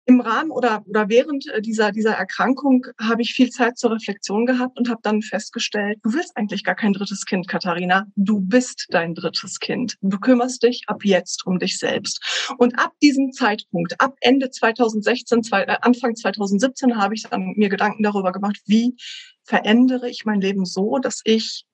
Im 0.08 0.20
Rahmen 0.20 0.52
oder, 0.52 0.84
oder 0.86 1.08
während 1.08 1.48
äh, 1.48 1.60
dieser, 1.60 1.90
dieser 1.90 2.12
Erkrankung 2.12 2.86
habe 3.00 3.22
ich 3.22 3.34
viel 3.34 3.50
Zeit 3.50 3.76
zur 3.76 3.90
Reflexion 3.90 4.46
gehabt 4.46 4.78
und 4.78 4.88
habe 4.88 5.00
dann 5.02 5.20
festgestellt, 5.20 5.98
du 6.04 6.12
willst 6.12 6.36
eigentlich 6.36 6.62
gar 6.62 6.76
kein 6.76 6.92
drittes 6.92 7.24
Kind, 7.24 7.48
Katharina. 7.48 8.06
Du 8.14 8.40
bist 8.40 8.86
dein 8.90 9.14
drittes 9.14 9.58
Kind. 9.58 9.96
Du 10.02 10.18
kümmerst 10.18 10.62
dich 10.62 10.84
ab 10.86 11.04
jetzt 11.04 11.44
um 11.44 11.58
dich 11.58 11.78
selbst. 11.78 12.48
Und 12.56 12.78
ab 12.78 12.92
diesem 13.02 13.32
Zeitpunkt, 13.32 14.00
ab 14.00 14.14
Ende 14.20 14.50
2016, 14.50 15.42
zwei, 15.42 15.62
äh, 15.62 15.76
Anfang 15.82 16.14
2017, 16.14 16.96
habe 16.96 17.14
ich 17.14 17.24
dann 17.24 17.54
mir 17.56 17.68
Gedanken 17.68 18.04
darüber 18.04 18.30
gemacht, 18.30 18.60
wie 18.66 18.94
verändere 19.42 20.08
ich 20.08 20.24
mein 20.24 20.40
Leben 20.40 20.64
so, 20.64 20.98
dass 20.98 21.20
ich 21.24 21.64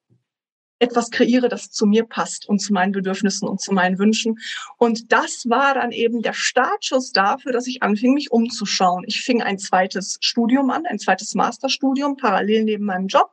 etwas 0.82 1.10
kreiere, 1.10 1.48
das 1.48 1.70
zu 1.70 1.86
mir 1.86 2.04
passt 2.04 2.48
und 2.48 2.58
zu 2.58 2.72
meinen 2.72 2.92
Bedürfnissen 2.92 3.48
und 3.48 3.60
zu 3.60 3.72
meinen 3.72 3.98
Wünschen. 3.98 4.38
Und 4.76 5.12
das 5.12 5.48
war 5.48 5.74
dann 5.74 5.92
eben 5.92 6.22
der 6.22 6.32
Startschuss 6.32 7.12
dafür, 7.12 7.52
dass 7.52 7.66
ich 7.66 7.82
anfing, 7.82 8.14
mich 8.14 8.32
umzuschauen. 8.32 9.04
Ich 9.06 9.22
fing 9.22 9.42
ein 9.42 9.58
zweites 9.58 10.18
Studium 10.20 10.70
an, 10.70 10.84
ein 10.86 10.98
zweites 10.98 11.34
Masterstudium 11.34 12.16
parallel 12.16 12.64
neben 12.64 12.84
meinem 12.84 13.06
Job 13.06 13.30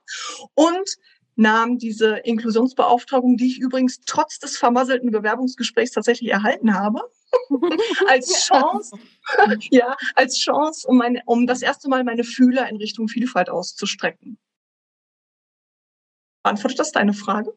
und 0.54 0.98
nahm 1.36 1.78
diese 1.78 2.18
Inklusionsbeauftragung, 2.18 3.38
die 3.38 3.48
ich 3.48 3.60
übrigens 3.60 4.02
trotz 4.06 4.40
des 4.40 4.58
vermasselten 4.58 5.10
Bewerbungsgesprächs 5.10 5.92
tatsächlich 5.92 6.30
erhalten 6.32 6.76
habe, 6.76 7.02
als 8.08 8.46
Chance, 8.46 8.98
ja, 9.72 9.96
als 10.16 10.38
Chance, 10.38 10.88
um 10.88 10.98
meine, 10.98 11.22
um 11.26 11.48
das 11.48 11.62
erste 11.62 11.90
Mal 11.90 12.04
meine 12.04 12.24
Fühler 12.24 12.70
in 12.70 12.76
Richtung 12.76 13.08
Vielfalt 13.08 13.50
auszustrecken. 13.50 14.38
Beantwortet 16.50 16.80
das 16.80 16.92
deine 16.92 17.14
Frage? 17.14 17.54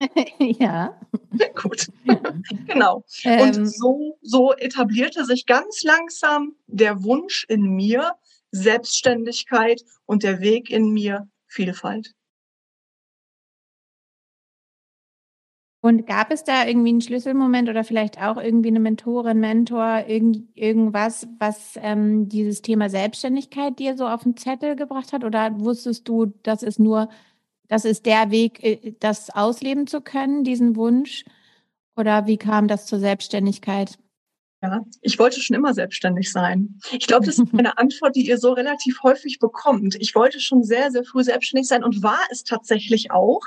ja. 0.38 1.00
Gut. 1.60 1.88
genau. 2.68 3.04
Ähm, 3.24 3.40
Und 3.40 3.66
so, 3.66 4.16
so 4.22 4.52
etablierte 4.52 5.24
sich 5.24 5.46
ganz 5.46 5.82
langsam 5.82 6.54
der 6.68 7.02
Wunsch 7.02 7.44
in 7.48 7.62
mir, 7.62 8.12
Selbstständigkeit 8.52 9.82
und 10.06 10.22
der 10.22 10.38
Weg 10.40 10.70
in 10.70 10.90
mir, 10.90 11.28
Vielfalt. 11.48 12.14
Und 15.80 16.06
gab 16.06 16.30
es 16.30 16.44
da 16.44 16.68
irgendwie 16.68 16.90
einen 16.90 17.00
Schlüsselmoment 17.00 17.68
oder 17.68 17.82
vielleicht 17.82 18.22
auch 18.22 18.36
irgendwie 18.36 18.68
eine 18.68 18.78
Mentorin, 18.80 19.40
Mentor, 19.40 20.04
irgend, 20.06 20.56
irgendwas, 20.56 21.26
was 21.40 21.76
ähm, 21.82 22.28
dieses 22.28 22.62
Thema 22.62 22.88
Selbstständigkeit 22.88 23.76
dir 23.80 23.96
so 23.96 24.06
auf 24.06 24.22
den 24.22 24.36
Zettel 24.36 24.76
gebracht 24.76 25.12
hat? 25.12 25.24
Oder 25.24 25.58
wusstest 25.58 26.08
du, 26.08 26.32
das 26.44 26.62
ist 26.62 26.78
nur, 26.78 27.08
das 27.68 27.84
ist 27.84 28.06
der 28.06 28.30
Weg, 28.30 28.62
äh, 28.64 28.94
das 29.00 29.30
ausleben 29.30 29.86
zu 29.86 30.00
können, 30.00 30.44
diesen 30.44 30.76
Wunsch? 30.76 31.24
Oder 31.96 32.26
wie 32.26 32.38
kam 32.38 32.68
das 32.68 32.86
zur 32.86 32.98
Selbstständigkeit? 33.00 33.98
Ja, 34.64 34.80
ich 35.02 35.18
wollte 35.18 35.42
schon 35.42 35.56
immer 35.56 35.74
selbstständig 35.74 36.32
sein. 36.32 36.80
Ich 36.92 37.06
glaube, 37.06 37.26
das 37.26 37.38
ist 37.38 37.52
eine 37.52 37.76
Antwort, 37.78 38.16
die 38.16 38.26
ihr 38.26 38.38
so 38.38 38.54
relativ 38.54 39.02
häufig 39.02 39.38
bekommt. 39.38 39.94
Ich 40.00 40.14
wollte 40.14 40.40
schon 40.40 40.62
sehr, 40.62 40.90
sehr 40.90 41.04
früh 41.04 41.22
selbstständig 41.22 41.68
sein 41.68 41.84
und 41.84 42.02
war 42.02 42.20
es 42.30 42.44
tatsächlich 42.44 43.10
auch 43.10 43.42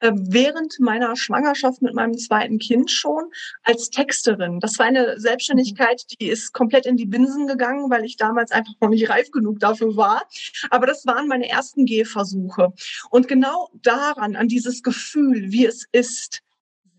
äh, 0.00 0.12
während 0.14 0.78
meiner 0.78 1.16
Schwangerschaft 1.16 1.80
mit 1.80 1.94
meinem 1.94 2.18
zweiten 2.18 2.58
Kind 2.58 2.90
schon 2.90 3.30
als 3.62 3.88
Texterin. 3.88 4.60
Das 4.60 4.78
war 4.78 4.84
eine 4.84 5.18
Selbstständigkeit, 5.18 6.02
die 6.20 6.28
ist 6.28 6.52
komplett 6.52 6.84
in 6.84 6.98
die 6.98 7.06
Binsen 7.06 7.46
gegangen, 7.46 7.88
weil 7.88 8.04
ich 8.04 8.18
damals 8.18 8.50
einfach 8.50 8.74
noch 8.82 8.90
nicht 8.90 9.08
reif 9.08 9.30
genug 9.30 9.60
dafür 9.60 9.96
war. 9.96 10.24
Aber 10.68 10.86
das 10.86 11.06
waren 11.06 11.28
meine 11.28 11.48
ersten 11.48 11.86
Gehversuche. 11.86 12.74
Und 13.08 13.26
genau 13.26 13.70
daran, 13.72 14.36
an 14.36 14.48
dieses 14.48 14.82
Gefühl, 14.82 15.50
wie 15.50 15.64
es 15.64 15.86
ist, 15.92 16.42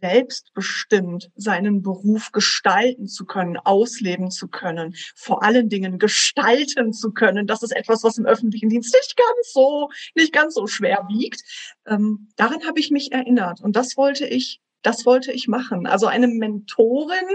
selbstbestimmt 0.02 1.32
seinen 1.36 1.82
Beruf 1.82 2.32
gestalten 2.32 3.08
zu 3.08 3.26
können, 3.26 3.58
ausleben 3.58 4.32
zu 4.32 4.48
können, 4.48 4.96
vor 5.16 5.44
allen 5.44 5.70
Dingen 5.70 6.00
gestalten 6.00 6.94
zu 6.94 7.12
können. 7.12 7.48
Das 7.48 7.64
ist 7.64 7.76
etwas, 7.76 8.04
was 8.04 8.18
im 8.18 8.26
öffentlichen 8.26 8.70
Dienst 8.70 8.94
nicht 8.94 9.16
ganz 9.18 9.54
so, 9.54 9.90
nicht 10.16 10.34
ganz 10.34 10.56
so 10.56 10.68
schwer 10.68 11.08
wiegt. 11.10 11.42
Ähm, 11.86 12.30
daran 12.36 12.66
habe 12.66 12.80
ich 12.80 12.92
mich 12.92 13.12
erinnert 13.12 13.62
und 13.62 13.76
das 13.76 13.98
wollte 13.98 14.26
ich, 14.26 14.62
das 14.82 15.06
wollte 15.06 15.32
ich 15.32 15.48
machen. 15.48 15.88
Also 15.88 16.08
eine 16.08 16.28
Mentorin, 16.28 17.28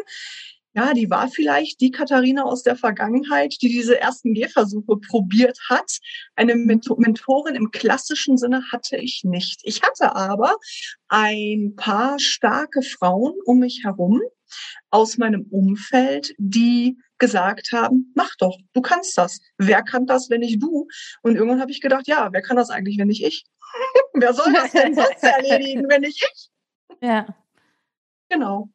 ja, 0.74 0.92
die 0.92 1.08
war 1.08 1.28
vielleicht 1.28 1.80
die 1.80 1.92
Katharina 1.92 2.42
aus 2.42 2.64
der 2.64 2.76
Vergangenheit, 2.76 3.54
die 3.62 3.68
diese 3.68 4.00
ersten 4.00 4.34
Gehversuche 4.34 4.96
probiert 4.96 5.58
hat. 5.68 5.98
Eine 6.34 6.56
mhm. 6.56 6.80
Mentorin 6.98 7.54
im 7.54 7.70
klassischen 7.70 8.36
Sinne 8.36 8.62
hatte 8.72 8.96
ich 8.96 9.22
nicht. 9.24 9.60
Ich 9.62 9.82
hatte 9.82 10.16
aber 10.16 10.56
ein 11.08 11.74
paar 11.76 12.18
starke 12.18 12.82
Frauen 12.82 13.34
um 13.44 13.60
mich 13.60 13.82
herum 13.84 14.20
aus 14.90 15.16
meinem 15.16 15.42
Umfeld, 15.50 16.34
die 16.38 16.98
gesagt 17.18 17.70
haben, 17.72 18.12
mach 18.16 18.34
doch, 18.38 18.58
du 18.72 18.82
kannst 18.82 19.16
das. 19.16 19.40
Wer 19.58 19.82
kann 19.82 20.06
das, 20.06 20.28
wenn 20.28 20.40
nicht 20.40 20.60
du? 20.60 20.88
Und 21.22 21.36
irgendwann 21.36 21.60
habe 21.60 21.70
ich 21.70 21.80
gedacht, 21.80 22.08
ja, 22.08 22.30
wer 22.32 22.42
kann 22.42 22.56
das 22.56 22.70
eigentlich, 22.70 22.98
wenn 22.98 23.08
nicht 23.08 23.24
ich? 23.24 23.44
wer 24.14 24.34
soll 24.34 24.52
das 24.52 24.72
denn 24.72 24.94
sonst 24.94 25.22
erledigen, 25.22 25.88
wenn 25.88 26.02
nicht 26.02 26.28
ich? 26.32 26.50
Ja. 27.00 27.26
Genau. 28.28 28.73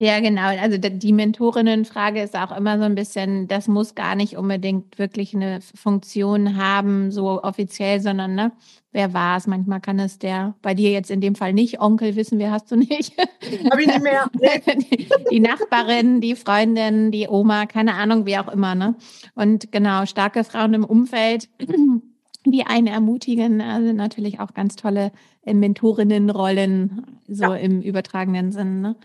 Ja, 0.00 0.18
genau. 0.18 0.42
Also 0.42 0.76
die 0.76 1.12
Mentorinnenfrage 1.12 2.20
ist 2.20 2.36
auch 2.36 2.56
immer 2.56 2.78
so 2.78 2.84
ein 2.84 2.96
bisschen, 2.96 3.46
das 3.46 3.68
muss 3.68 3.94
gar 3.94 4.16
nicht 4.16 4.36
unbedingt 4.36 4.98
wirklich 4.98 5.34
eine 5.34 5.60
Funktion 5.60 6.56
haben, 6.56 7.12
so 7.12 7.40
offiziell, 7.42 8.00
sondern 8.00 8.34
ne, 8.34 8.50
wer 8.90 9.14
war 9.14 9.36
es? 9.36 9.46
Manchmal 9.46 9.80
kann 9.80 10.00
es 10.00 10.18
der, 10.18 10.56
bei 10.62 10.74
dir 10.74 10.90
jetzt 10.90 11.12
in 11.12 11.20
dem 11.20 11.36
Fall 11.36 11.52
nicht, 11.52 11.80
Onkel 11.80 12.16
wissen 12.16 12.40
wir, 12.40 12.50
hast 12.50 12.72
du 12.72 12.76
nicht. 12.76 13.16
Hab 13.70 13.78
ich 13.78 13.86
nicht 13.86 14.02
mehr. 14.02 14.28
die, 14.34 15.08
die 15.30 15.40
Nachbarin, 15.40 16.20
die 16.20 16.34
Freundin, 16.34 17.12
die 17.12 17.28
Oma, 17.28 17.66
keine 17.66 17.94
Ahnung, 17.94 18.26
wie 18.26 18.36
auch 18.38 18.48
immer. 18.48 18.74
Ne? 18.74 18.96
Und 19.36 19.70
genau, 19.70 20.06
starke 20.06 20.42
Frauen 20.42 20.74
im 20.74 20.84
Umfeld, 20.84 21.48
die 22.44 22.66
einen 22.66 22.88
ermutigen, 22.88 23.60
sind 23.60 23.96
natürlich 23.96 24.40
auch 24.40 24.54
ganz 24.54 24.74
tolle 24.74 25.12
äh, 25.46 25.54
Mentorinnenrollen, 25.54 27.20
so 27.28 27.44
ja. 27.44 27.54
im 27.54 27.80
übertragenen 27.80 28.50
Sinn. 28.50 28.80
Ne? 28.80 28.96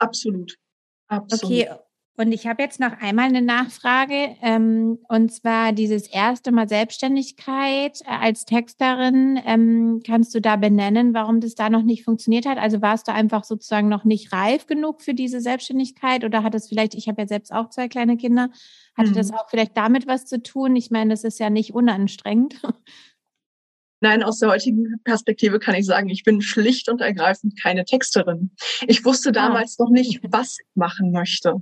Absolut. 0.00 0.56
Absolut. 1.08 1.44
Okay, 1.44 1.68
und 2.20 2.32
ich 2.32 2.46
habe 2.46 2.62
jetzt 2.62 2.80
noch 2.80 3.00
einmal 3.00 3.28
eine 3.28 3.40
Nachfrage, 3.40 4.36
ähm, 4.42 4.98
und 5.08 5.32
zwar 5.32 5.72
dieses 5.72 6.06
erste 6.06 6.52
Mal 6.52 6.68
Selbstständigkeit 6.68 8.02
äh, 8.02 8.10
als 8.10 8.44
Texterin. 8.44 9.40
Ähm, 9.46 10.02
kannst 10.06 10.34
du 10.34 10.40
da 10.42 10.56
benennen, 10.56 11.14
warum 11.14 11.40
das 11.40 11.54
da 11.54 11.70
noch 11.70 11.82
nicht 11.82 12.04
funktioniert 12.04 12.44
hat? 12.44 12.58
Also 12.58 12.82
warst 12.82 13.08
du 13.08 13.12
einfach 13.12 13.44
sozusagen 13.44 13.88
noch 13.88 14.04
nicht 14.04 14.34
reif 14.34 14.66
genug 14.66 15.00
für 15.00 15.14
diese 15.14 15.40
Selbstständigkeit 15.40 16.22
oder 16.22 16.42
hat 16.42 16.54
es 16.54 16.68
vielleicht, 16.68 16.94
ich 16.94 17.08
habe 17.08 17.22
ja 17.22 17.26
selbst 17.26 17.54
auch 17.54 17.70
zwei 17.70 17.88
kleine 17.88 18.18
Kinder, 18.18 18.50
hatte 18.98 19.12
mhm. 19.12 19.14
das 19.14 19.32
auch 19.32 19.48
vielleicht 19.48 19.74
damit 19.78 20.06
was 20.06 20.26
zu 20.26 20.42
tun? 20.42 20.76
Ich 20.76 20.90
meine, 20.90 21.08
das 21.08 21.24
ist 21.24 21.40
ja 21.40 21.48
nicht 21.48 21.72
unanstrengend. 21.72 22.60
Nein, 24.00 24.22
aus 24.22 24.38
der 24.38 24.48
heutigen 24.48 25.00
Perspektive 25.04 25.58
kann 25.58 25.74
ich 25.74 25.84
sagen, 25.84 26.08
ich 26.08 26.24
bin 26.24 26.40
schlicht 26.40 26.88
und 26.88 27.02
ergreifend 27.02 27.60
keine 27.60 27.84
Texterin. 27.84 28.50
Ich 28.86 29.04
wusste 29.04 29.28
ah. 29.30 29.32
damals 29.32 29.78
ah. 29.78 29.84
noch 29.84 29.90
nicht, 29.90 30.20
was 30.30 30.58
ich 30.58 30.66
machen 30.74 31.12
möchte. 31.12 31.56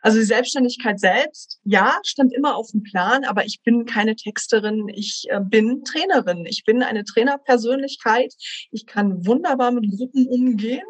Also 0.00 0.18
die 0.18 0.24
Selbstständigkeit 0.24 1.00
selbst, 1.00 1.60
ja, 1.64 1.98
stand 2.04 2.32
immer 2.32 2.56
auf 2.56 2.70
dem 2.70 2.82
Plan, 2.84 3.24
aber 3.24 3.44
ich 3.44 3.62
bin 3.62 3.84
keine 3.84 4.14
Texterin. 4.14 4.88
Ich 4.94 5.26
äh, 5.28 5.40
bin 5.40 5.82
Trainerin. 5.84 6.46
Ich 6.46 6.64
bin 6.64 6.82
eine 6.82 7.04
Trainerpersönlichkeit. 7.04 8.32
Ich 8.70 8.86
kann 8.86 9.26
wunderbar 9.26 9.72
mit 9.72 9.90
Gruppen 9.90 10.26
umgehen. 10.28 10.86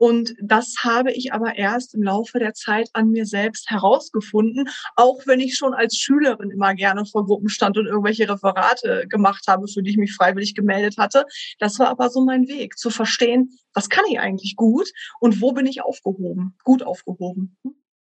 Und 0.00 0.34
das 0.40 0.76
habe 0.82 1.12
ich 1.12 1.34
aber 1.34 1.56
erst 1.56 1.94
im 1.94 2.02
Laufe 2.02 2.38
der 2.38 2.54
Zeit 2.54 2.88
an 2.94 3.10
mir 3.10 3.26
selbst 3.26 3.68
herausgefunden, 3.68 4.66
auch 4.96 5.20
wenn 5.26 5.40
ich 5.40 5.56
schon 5.56 5.74
als 5.74 5.96
Schülerin 5.96 6.50
immer 6.50 6.74
gerne 6.74 7.04
vor 7.04 7.26
Gruppen 7.26 7.50
stand 7.50 7.76
und 7.76 7.86
irgendwelche 7.86 8.26
Referate 8.26 9.06
gemacht 9.08 9.44
habe, 9.46 9.68
für 9.68 9.82
die 9.82 9.90
ich 9.90 9.98
mich 9.98 10.14
freiwillig 10.14 10.54
gemeldet 10.54 10.96
hatte. 10.96 11.26
Das 11.58 11.78
war 11.78 11.88
aber 11.88 12.08
so 12.08 12.24
mein 12.24 12.48
Weg, 12.48 12.78
zu 12.78 12.88
verstehen, 12.88 13.58
was 13.74 13.90
kann 13.90 14.06
ich 14.08 14.18
eigentlich 14.18 14.56
gut 14.56 14.88
und 15.20 15.42
wo 15.42 15.52
bin 15.52 15.66
ich 15.66 15.82
aufgehoben, 15.82 16.56
gut 16.64 16.82
aufgehoben. 16.82 17.58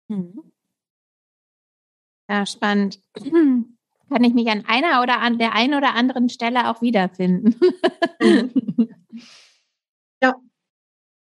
Mhm. 0.10 0.44
Ja, 2.30 2.46
spannend. 2.46 3.02
Kann 3.16 4.24
ich 4.24 4.34
mich 4.36 4.48
an 4.50 4.64
einer 4.68 5.02
oder 5.02 5.22
an 5.22 5.40
der 5.40 5.54
einen 5.54 5.74
oder 5.74 5.96
anderen 5.96 6.30
Stelle 6.30 6.70
auch 6.70 6.84
wiederfinden. 6.84 7.60
Mhm. 8.22 8.90
Ja, 10.22 10.36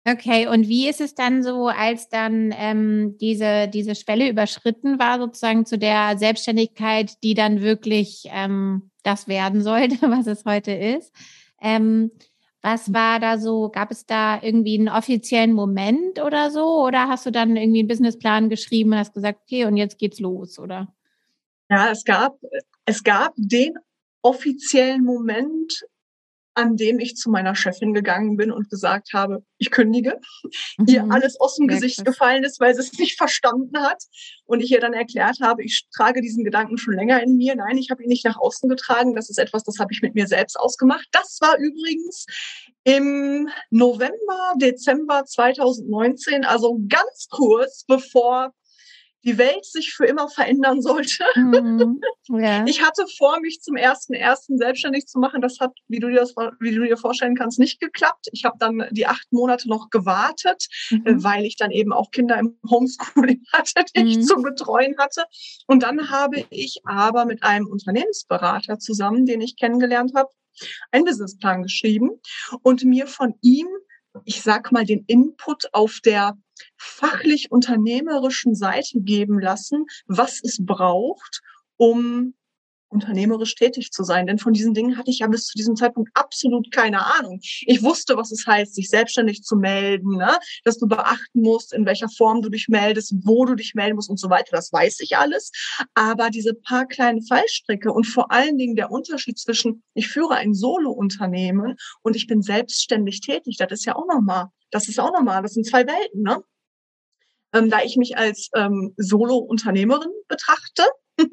Okay, 0.08 0.46
und 0.46 0.68
wie 0.68 0.88
ist 0.88 1.00
es 1.00 1.16
dann 1.16 1.42
so, 1.42 1.66
als 1.66 2.08
dann 2.08 2.54
ähm, 2.56 3.16
diese, 3.20 3.66
diese 3.66 3.96
Schwelle 3.96 4.28
überschritten 4.28 5.00
war, 5.00 5.18
sozusagen 5.18 5.66
zu 5.66 5.78
der 5.78 6.16
Selbstständigkeit, 6.16 7.20
die 7.24 7.34
dann 7.34 7.60
wirklich 7.60 8.28
ähm, 8.30 8.92
das 9.02 9.26
werden 9.26 9.62
sollte, 9.62 9.96
was 10.02 10.28
es 10.28 10.44
heute 10.44 10.70
ist? 10.70 11.12
Ähm, 11.60 12.12
was 12.62 12.92
war 12.92 13.18
da 13.18 13.36
so? 13.38 13.68
Gab 13.68 13.90
es 13.90 14.06
da 14.06 14.40
irgendwie 14.40 14.78
einen 14.78 14.88
offiziellen 14.88 15.52
Moment 15.52 16.22
oder 16.22 16.52
so? 16.52 16.84
Oder 16.84 17.08
hast 17.08 17.26
du 17.26 17.32
dann 17.32 17.56
irgendwie 17.56 17.80
einen 17.80 17.88
Businessplan 17.88 18.48
geschrieben 18.48 18.92
und 18.92 18.98
hast 18.98 19.14
gesagt, 19.14 19.40
okay, 19.42 19.64
und 19.64 19.76
jetzt 19.76 19.98
geht's 19.98 20.20
los, 20.20 20.60
oder? 20.60 20.94
Ja, 21.68 21.90
es 21.90 22.04
gab, 22.04 22.38
es 22.84 23.02
gab 23.02 23.32
den 23.36 23.74
offiziellen 24.22 25.02
Moment 25.02 25.84
an 26.56 26.76
dem 26.76 26.98
ich 26.98 27.16
zu 27.16 27.30
meiner 27.30 27.54
Chefin 27.54 27.92
gegangen 27.92 28.36
bin 28.36 28.50
und 28.50 28.70
gesagt 28.70 29.10
habe, 29.12 29.44
ich 29.58 29.70
kündige, 29.70 30.18
mhm. 30.78 30.86
ihr 30.88 31.06
alles 31.10 31.38
aus 31.38 31.56
dem 31.56 31.68
Gesicht 31.68 32.04
gefallen 32.04 32.44
ist, 32.44 32.60
weil 32.60 32.74
sie 32.74 32.80
es 32.80 32.98
nicht 32.98 33.18
verstanden 33.18 33.78
hat 33.78 34.02
und 34.46 34.60
ich 34.60 34.72
ihr 34.72 34.80
dann 34.80 34.94
erklärt 34.94 35.38
habe, 35.42 35.62
ich 35.62 35.86
trage 35.94 36.22
diesen 36.22 36.44
Gedanken 36.44 36.78
schon 36.78 36.94
länger 36.94 37.22
in 37.22 37.36
mir. 37.36 37.54
Nein, 37.54 37.76
ich 37.76 37.90
habe 37.90 38.02
ihn 38.02 38.08
nicht 38.08 38.24
nach 38.24 38.38
außen 38.38 38.68
getragen. 38.70 39.14
Das 39.14 39.28
ist 39.28 39.38
etwas, 39.38 39.64
das 39.64 39.78
habe 39.78 39.92
ich 39.92 40.00
mit 40.00 40.14
mir 40.14 40.26
selbst 40.26 40.58
ausgemacht. 40.58 41.06
Das 41.12 41.38
war 41.42 41.58
übrigens 41.58 42.24
im 42.84 43.48
November, 43.70 44.54
Dezember 44.56 45.24
2019, 45.26 46.44
also 46.44 46.80
ganz 46.88 47.26
kurz 47.28 47.84
bevor 47.86 48.52
die 49.26 49.38
Welt 49.38 49.64
sich 49.64 49.92
für 49.92 50.06
immer 50.06 50.28
verändern 50.28 50.80
sollte. 50.80 51.24
Mhm, 51.34 52.00
ja. 52.28 52.64
Ich 52.66 52.82
hatte 52.82 53.04
vor, 53.18 53.40
mich 53.40 53.60
zum 53.60 53.76
ersten 53.76 54.14
ersten 54.14 54.56
selbstständig 54.56 55.06
zu 55.06 55.18
machen. 55.18 55.40
Das 55.40 55.58
hat, 55.58 55.72
wie 55.88 55.98
du 55.98 56.08
dir 56.08 56.20
das, 56.20 56.34
wie 56.60 56.74
du 56.74 56.82
dir 56.82 56.96
vorstellen 56.96 57.34
kannst, 57.34 57.58
nicht 57.58 57.80
geklappt. 57.80 58.28
Ich 58.32 58.44
habe 58.44 58.56
dann 58.58 58.86
die 58.92 59.06
acht 59.06 59.26
Monate 59.32 59.68
noch 59.68 59.90
gewartet, 59.90 60.66
mhm. 60.90 61.02
Äh, 61.04 61.24
weil 61.24 61.44
ich 61.44 61.56
dann 61.56 61.72
eben 61.72 61.92
auch 61.92 62.10
Kinder 62.12 62.38
im 62.38 62.58
Homeschooling 62.70 63.42
hatte, 63.52 63.84
die 63.96 64.02
mhm. 64.02 64.08
ich 64.08 64.22
zu 64.24 64.36
betreuen 64.36 64.96
hatte. 64.98 65.24
Und 65.66 65.82
dann 65.82 66.10
habe 66.10 66.44
ich 66.50 66.80
aber 66.84 67.24
mit 67.24 67.42
einem 67.42 67.66
Unternehmensberater 67.66 68.78
zusammen, 68.78 69.26
den 69.26 69.40
ich 69.40 69.56
kennengelernt 69.56 70.12
habe, 70.14 70.30
einen 70.92 71.04
Businessplan 71.04 71.64
geschrieben 71.64 72.10
und 72.62 72.84
mir 72.84 73.06
von 73.06 73.34
ihm 73.42 73.66
ich 74.24 74.42
sag 74.42 74.72
mal, 74.72 74.84
den 74.84 75.04
Input 75.06 75.68
auf 75.72 76.00
der 76.04 76.36
fachlich 76.76 77.50
unternehmerischen 77.50 78.54
Seite 78.54 79.00
geben 79.00 79.40
lassen, 79.40 79.86
was 80.06 80.40
es 80.42 80.64
braucht, 80.64 81.42
um 81.76 82.34
unternehmerisch 82.88 83.54
tätig 83.54 83.90
zu 83.90 84.04
sein. 84.04 84.26
Denn 84.26 84.38
von 84.38 84.52
diesen 84.52 84.74
Dingen 84.74 84.96
hatte 84.96 85.10
ich 85.10 85.20
ja 85.20 85.26
bis 85.26 85.44
zu 85.46 85.56
diesem 85.56 85.76
Zeitpunkt 85.76 86.10
absolut 86.14 86.70
keine 86.70 87.04
Ahnung. 87.18 87.40
Ich 87.40 87.82
wusste, 87.82 88.16
was 88.16 88.30
es 88.30 88.46
heißt, 88.46 88.74
sich 88.74 88.88
selbstständig 88.88 89.42
zu 89.42 89.56
melden, 89.56 90.16
ne? 90.16 90.38
dass 90.64 90.78
du 90.78 90.86
beachten 90.86 91.40
musst, 91.40 91.72
in 91.72 91.86
welcher 91.86 92.08
Form 92.08 92.42
du 92.42 92.48
dich 92.48 92.68
meldest, 92.68 93.14
wo 93.24 93.44
du 93.44 93.54
dich 93.54 93.74
melden 93.74 93.96
musst 93.96 94.10
und 94.10 94.20
so 94.20 94.30
weiter. 94.30 94.50
Das 94.52 94.72
weiß 94.72 95.00
ich 95.00 95.16
alles. 95.16 95.50
Aber 95.94 96.30
diese 96.30 96.54
paar 96.54 96.86
kleinen 96.86 97.22
Fallstricke 97.22 97.92
und 97.92 98.04
vor 98.04 98.30
allen 98.30 98.56
Dingen 98.56 98.76
der 98.76 98.90
Unterschied 98.90 99.38
zwischen, 99.38 99.82
ich 99.94 100.08
führe 100.08 100.34
ein 100.34 100.54
Solo-Unternehmen 100.54 101.76
und 102.02 102.16
ich 102.16 102.26
bin 102.26 102.42
selbstständig 102.42 103.20
tätig, 103.20 103.56
das 103.58 103.72
ist 103.72 103.84
ja 103.84 103.96
auch 103.96 104.06
nochmal, 104.06 104.46
das 104.70 104.88
ist 104.88 105.00
auch 105.00 105.12
nochmal, 105.12 105.42
das 105.42 105.54
sind 105.54 105.66
zwei 105.66 105.86
Welten, 105.86 106.22
ne? 106.22 106.42
Ähm, 107.52 107.70
da 107.70 107.82
ich 107.82 107.96
mich 107.96 108.16
als 108.18 108.50
ähm, 108.54 108.92
Solo-Unternehmerin 108.96 110.10
betrachte, 110.28 110.84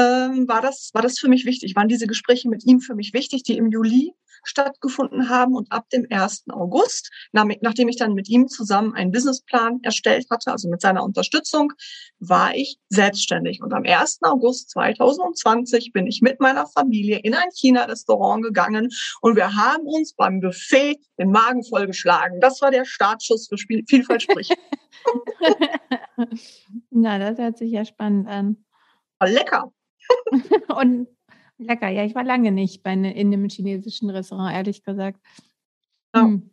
ähm, 0.00 0.48
war 0.48 0.62
das, 0.62 0.90
war 0.92 1.02
das 1.02 1.18
für 1.18 1.28
mich 1.28 1.44
wichtig, 1.44 1.76
waren 1.76 1.88
diese 1.88 2.06
Gespräche 2.06 2.48
mit 2.48 2.64
ihm 2.64 2.80
für 2.80 2.94
mich 2.94 3.12
wichtig, 3.12 3.42
die 3.42 3.56
im 3.56 3.70
Juli 3.70 4.14
stattgefunden 4.44 5.28
haben. 5.28 5.54
Und 5.54 5.70
ab 5.70 5.88
dem 5.90 6.06
1. 6.08 6.44
August, 6.50 7.10
nachdem 7.32 7.88
ich 7.88 7.96
dann 7.96 8.14
mit 8.14 8.28
ihm 8.28 8.48
zusammen 8.48 8.94
einen 8.94 9.12
Businessplan 9.12 9.80
erstellt 9.82 10.26
hatte, 10.30 10.52
also 10.52 10.68
mit 10.68 10.80
seiner 10.80 11.04
Unterstützung, 11.04 11.72
war 12.18 12.54
ich 12.54 12.78
selbstständig. 12.88 13.62
Und 13.62 13.72
am 13.72 13.84
1. 13.84 14.20
August 14.22 14.70
2020 14.70 15.92
bin 15.92 16.06
ich 16.06 16.22
mit 16.22 16.40
meiner 16.40 16.66
Familie 16.66 17.18
in 17.18 17.34
ein 17.34 17.50
China-Restaurant 17.54 18.42
gegangen 18.42 18.88
und 19.20 19.36
wir 19.36 19.54
haben 19.56 19.84
uns 19.84 20.14
beim 20.14 20.40
Buffet 20.40 20.98
den 21.18 21.30
Magen 21.30 21.64
vollgeschlagen. 21.64 22.40
Das 22.40 22.60
war 22.62 22.70
der 22.70 22.84
Startschuss 22.84 23.48
für 23.48 23.58
Spiel 23.58 23.84
Vielfalt 23.88 24.22
spricht. 24.22 24.56
Na, 26.90 27.18
das 27.18 27.38
hört 27.38 27.58
sich 27.58 27.72
ja 27.72 27.84
spannend 27.84 28.28
an. 28.28 28.64
War 29.18 29.28
lecker. 29.28 29.72
und 30.80 31.08
lecker, 31.58 31.88
ja, 31.88 32.04
ich 32.04 32.14
war 32.14 32.24
lange 32.24 32.52
nicht 32.52 32.82
bei 32.82 32.94
ne, 32.94 33.14
in 33.14 33.32
einem 33.32 33.48
chinesischen 33.48 34.10
Restaurant, 34.10 34.54
ehrlich 34.54 34.82
gesagt. 34.82 35.20
Oh. 36.14 36.20
Hm. 36.20 36.50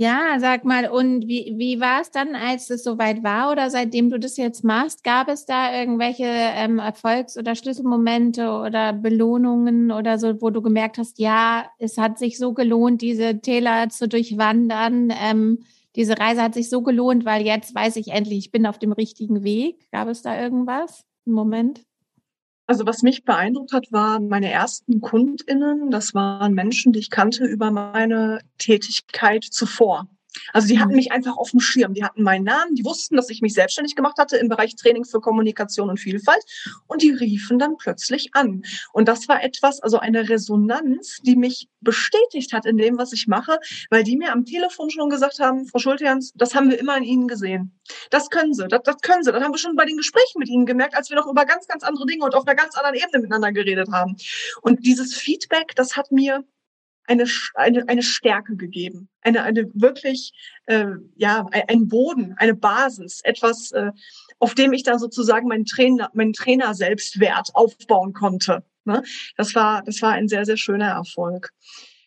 Ja, 0.00 0.38
sag 0.40 0.64
mal, 0.64 0.88
und 0.88 1.28
wie, 1.28 1.52
wie 1.58 1.78
war 1.78 2.00
es 2.00 2.10
dann, 2.10 2.34
als 2.34 2.70
es 2.70 2.82
soweit 2.84 3.22
war 3.22 3.52
oder 3.52 3.68
seitdem 3.68 4.08
du 4.08 4.18
das 4.18 4.38
jetzt 4.38 4.64
machst? 4.64 5.04
Gab 5.04 5.28
es 5.28 5.44
da 5.44 5.78
irgendwelche 5.78 6.24
ähm, 6.24 6.78
Erfolgs- 6.78 7.36
oder 7.36 7.54
Schlüsselmomente 7.54 8.50
oder 8.50 8.94
Belohnungen 8.94 9.92
oder 9.92 10.18
so, 10.18 10.40
wo 10.40 10.48
du 10.48 10.62
gemerkt 10.62 10.96
hast, 10.96 11.18
ja, 11.18 11.66
es 11.76 11.98
hat 11.98 12.18
sich 12.18 12.38
so 12.38 12.54
gelohnt, 12.54 13.02
diese 13.02 13.42
Täler 13.42 13.90
zu 13.90 14.08
durchwandern? 14.08 15.12
Ähm, 15.22 15.58
diese 15.96 16.18
Reise 16.18 16.42
hat 16.42 16.54
sich 16.54 16.70
so 16.70 16.80
gelohnt, 16.80 17.26
weil 17.26 17.44
jetzt 17.44 17.74
weiß 17.74 17.96
ich 17.96 18.08
endlich, 18.08 18.38
ich 18.38 18.50
bin 18.50 18.64
auf 18.64 18.78
dem 18.78 18.92
richtigen 18.92 19.44
Weg. 19.44 19.90
Gab 19.92 20.08
es 20.08 20.22
da 20.22 20.40
irgendwas? 20.40 21.04
Moment? 21.24 21.84
Also 22.66 22.86
was 22.86 23.02
mich 23.02 23.24
beeindruckt 23.24 23.72
hat, 23.72 23.90
waren 23.90 24.28
meine 24.28 24.50
ersten 24.50 25.00
KundInnen. 25.00 25.90
Das 25.90 26.14
waren 26.14 26.54
Menschen, 26.54 26.92
die 26.92 27.00
ich 27.00 27.10
kannte 27.10 27.44
über 27.44 27.70
meine 27.70 28.40
Tätigkeit 28.58 29.42
zuvor. 29.42 30.08
Also 30.52 30.68
die 30.68 30.78
hatten 30.78 30.94
mich 30.94 31.12
einfach 31.12 31.36
auf 31.36 31.50
dem 31.50 31.60
Schirm. 31.60 31.94
Die 31.94 32.04
hatten 32.04 32.22
meinen 32.22 32.44
Namen, 32.44 32.74
die 32.74 32.84
wussten, 32.84 33.16
dass 33.16 33.30
ich 33.30 33.42
mich 33.42 33.54
selbstständig 33.54 33.96
gemacht 33.96 34.18
hatte 34.18 34.36
im 34.36 34.48
Bereich 34.48 34.76
Training 34.76 35.04
für 35.04 35.20
Kommunikation 35.20 35.90
und 35.90 35.98
Vielfalt. 35.98 36.42
Und 36.86 37.02
die 37.02 37.10
riefen 37.10 37.58
dann 37.58 37.76
plötzlich 37.76 38.30
an. 38.34 38.62
Und 38.92 39.08
das 39.08 39.28
war 39.28 39.42
etwas, 39.42 39.80
also 39.80 39.98
eine 39.98 40.28
Resonanz, 40.28 41.18
die 41.22 41.36
mich 41.36 41.68
bestätigt 41.80 42.52
hat 42.52 42.66
in 42.66 42.76
dem, 42.76 42.98
was 42.98 43.12
ich 43.12 43.26
mache, 43.26 43.58
weil 43.90 44.04
die 44.04 44.16
mir 44.16 44.32
am 44.32 44.44
Telefon 44.44 44.90
schon 44.90 45.10
gesagt 45.10 45.38
haben, 45.40 45.66
Frau 45.66 45.78
Schulterns, 45.78 46.32
das 46.34 46.54
haben 46.54 46.70
wir 46.70 46.78
immer 46.78 46.96
in 46.96 47.04
Ihnen 47.04 47.28
gesehen. 47.28 47.78
Das 48.10 48.30
können 48.30 48.54
Sie, 48.54 48.68
das, 48.68 48.82
das 48.84 48.98
können 48.98 49.22
Sie. 49.22 49.32
Das 49.32 49.42
haben 49.42 49.52
wir 49.52 49.58
schon 49.58 49.76
bei 49.76 49.84
den 49.84 49.96
Gesprächen 49.96 50.38
mit 50.38 50.48
Ihnen 50.48 50.66
gemerkt, 50.66 50.94
als 50.94 51.10
wir 51.10 51.16
noch 51.16 51.26
über 51.26 51.44
ganz, 51.44 51.66
ganz 51.66 51.82
andere 51.82 52.06
Dinge 52.06 52.24
und 52.24 52.34
auf 52.34 52.46
einer 52.46 52.56
ganz 52.56 52.76
anderen 52.76 52.96
Ebene 52.96 53.22
miteinander 53.22 53.52
geredet 53.52 53.88
haben. 53.90 54.16
Und 54.62 54.84
dieses 54.86 55.14
Feedback, 55.14 55.74
das 55.74 55.96
hat 55.96 56.12
mir 56.12 56.44
eine, 57.10 57.24
eine, 57.54 57.88
eine 57.88 58.02
Stärke 58.02 58.56
gegeben, 58.56 59.08
eine, 59.20 59.42
eine 59.42 59.68
wirklich, 59.74 60.32
äh, 60.66 60.86
ja, 61.16 61.44
ein 61.66 61.88
Boden, 61.88 62.34
eine 62.38 62.54
Basis, 62.54 63.20
etwas, 63.24 63.72
äh, 63.72 63.90
auf 64.38 64.54
dem 64.54 64.72
ich 64.72 64.84
dann 64.84 65.00
sozusagen 65.00 65.48
meinen 65.48 65.64
Trainer, 65.64 66.08
meinen 66.14 66.32
Trainer 66.32 66.72
Selbstwert 66.72 67.50
aufbauen 67.54 68.12
konnte. 68.12 68.64
Ne? 68.84 69.02
Das 69.36 69.56
war, 69.56 69.82
das 69.82 70.00
war 70.02 70.12
ein 70.12 70.28
sehr, 70.28 70.44
sehr 70.44 70.56
schöner 70.56 70.90
Erfolg. 70.90 71.50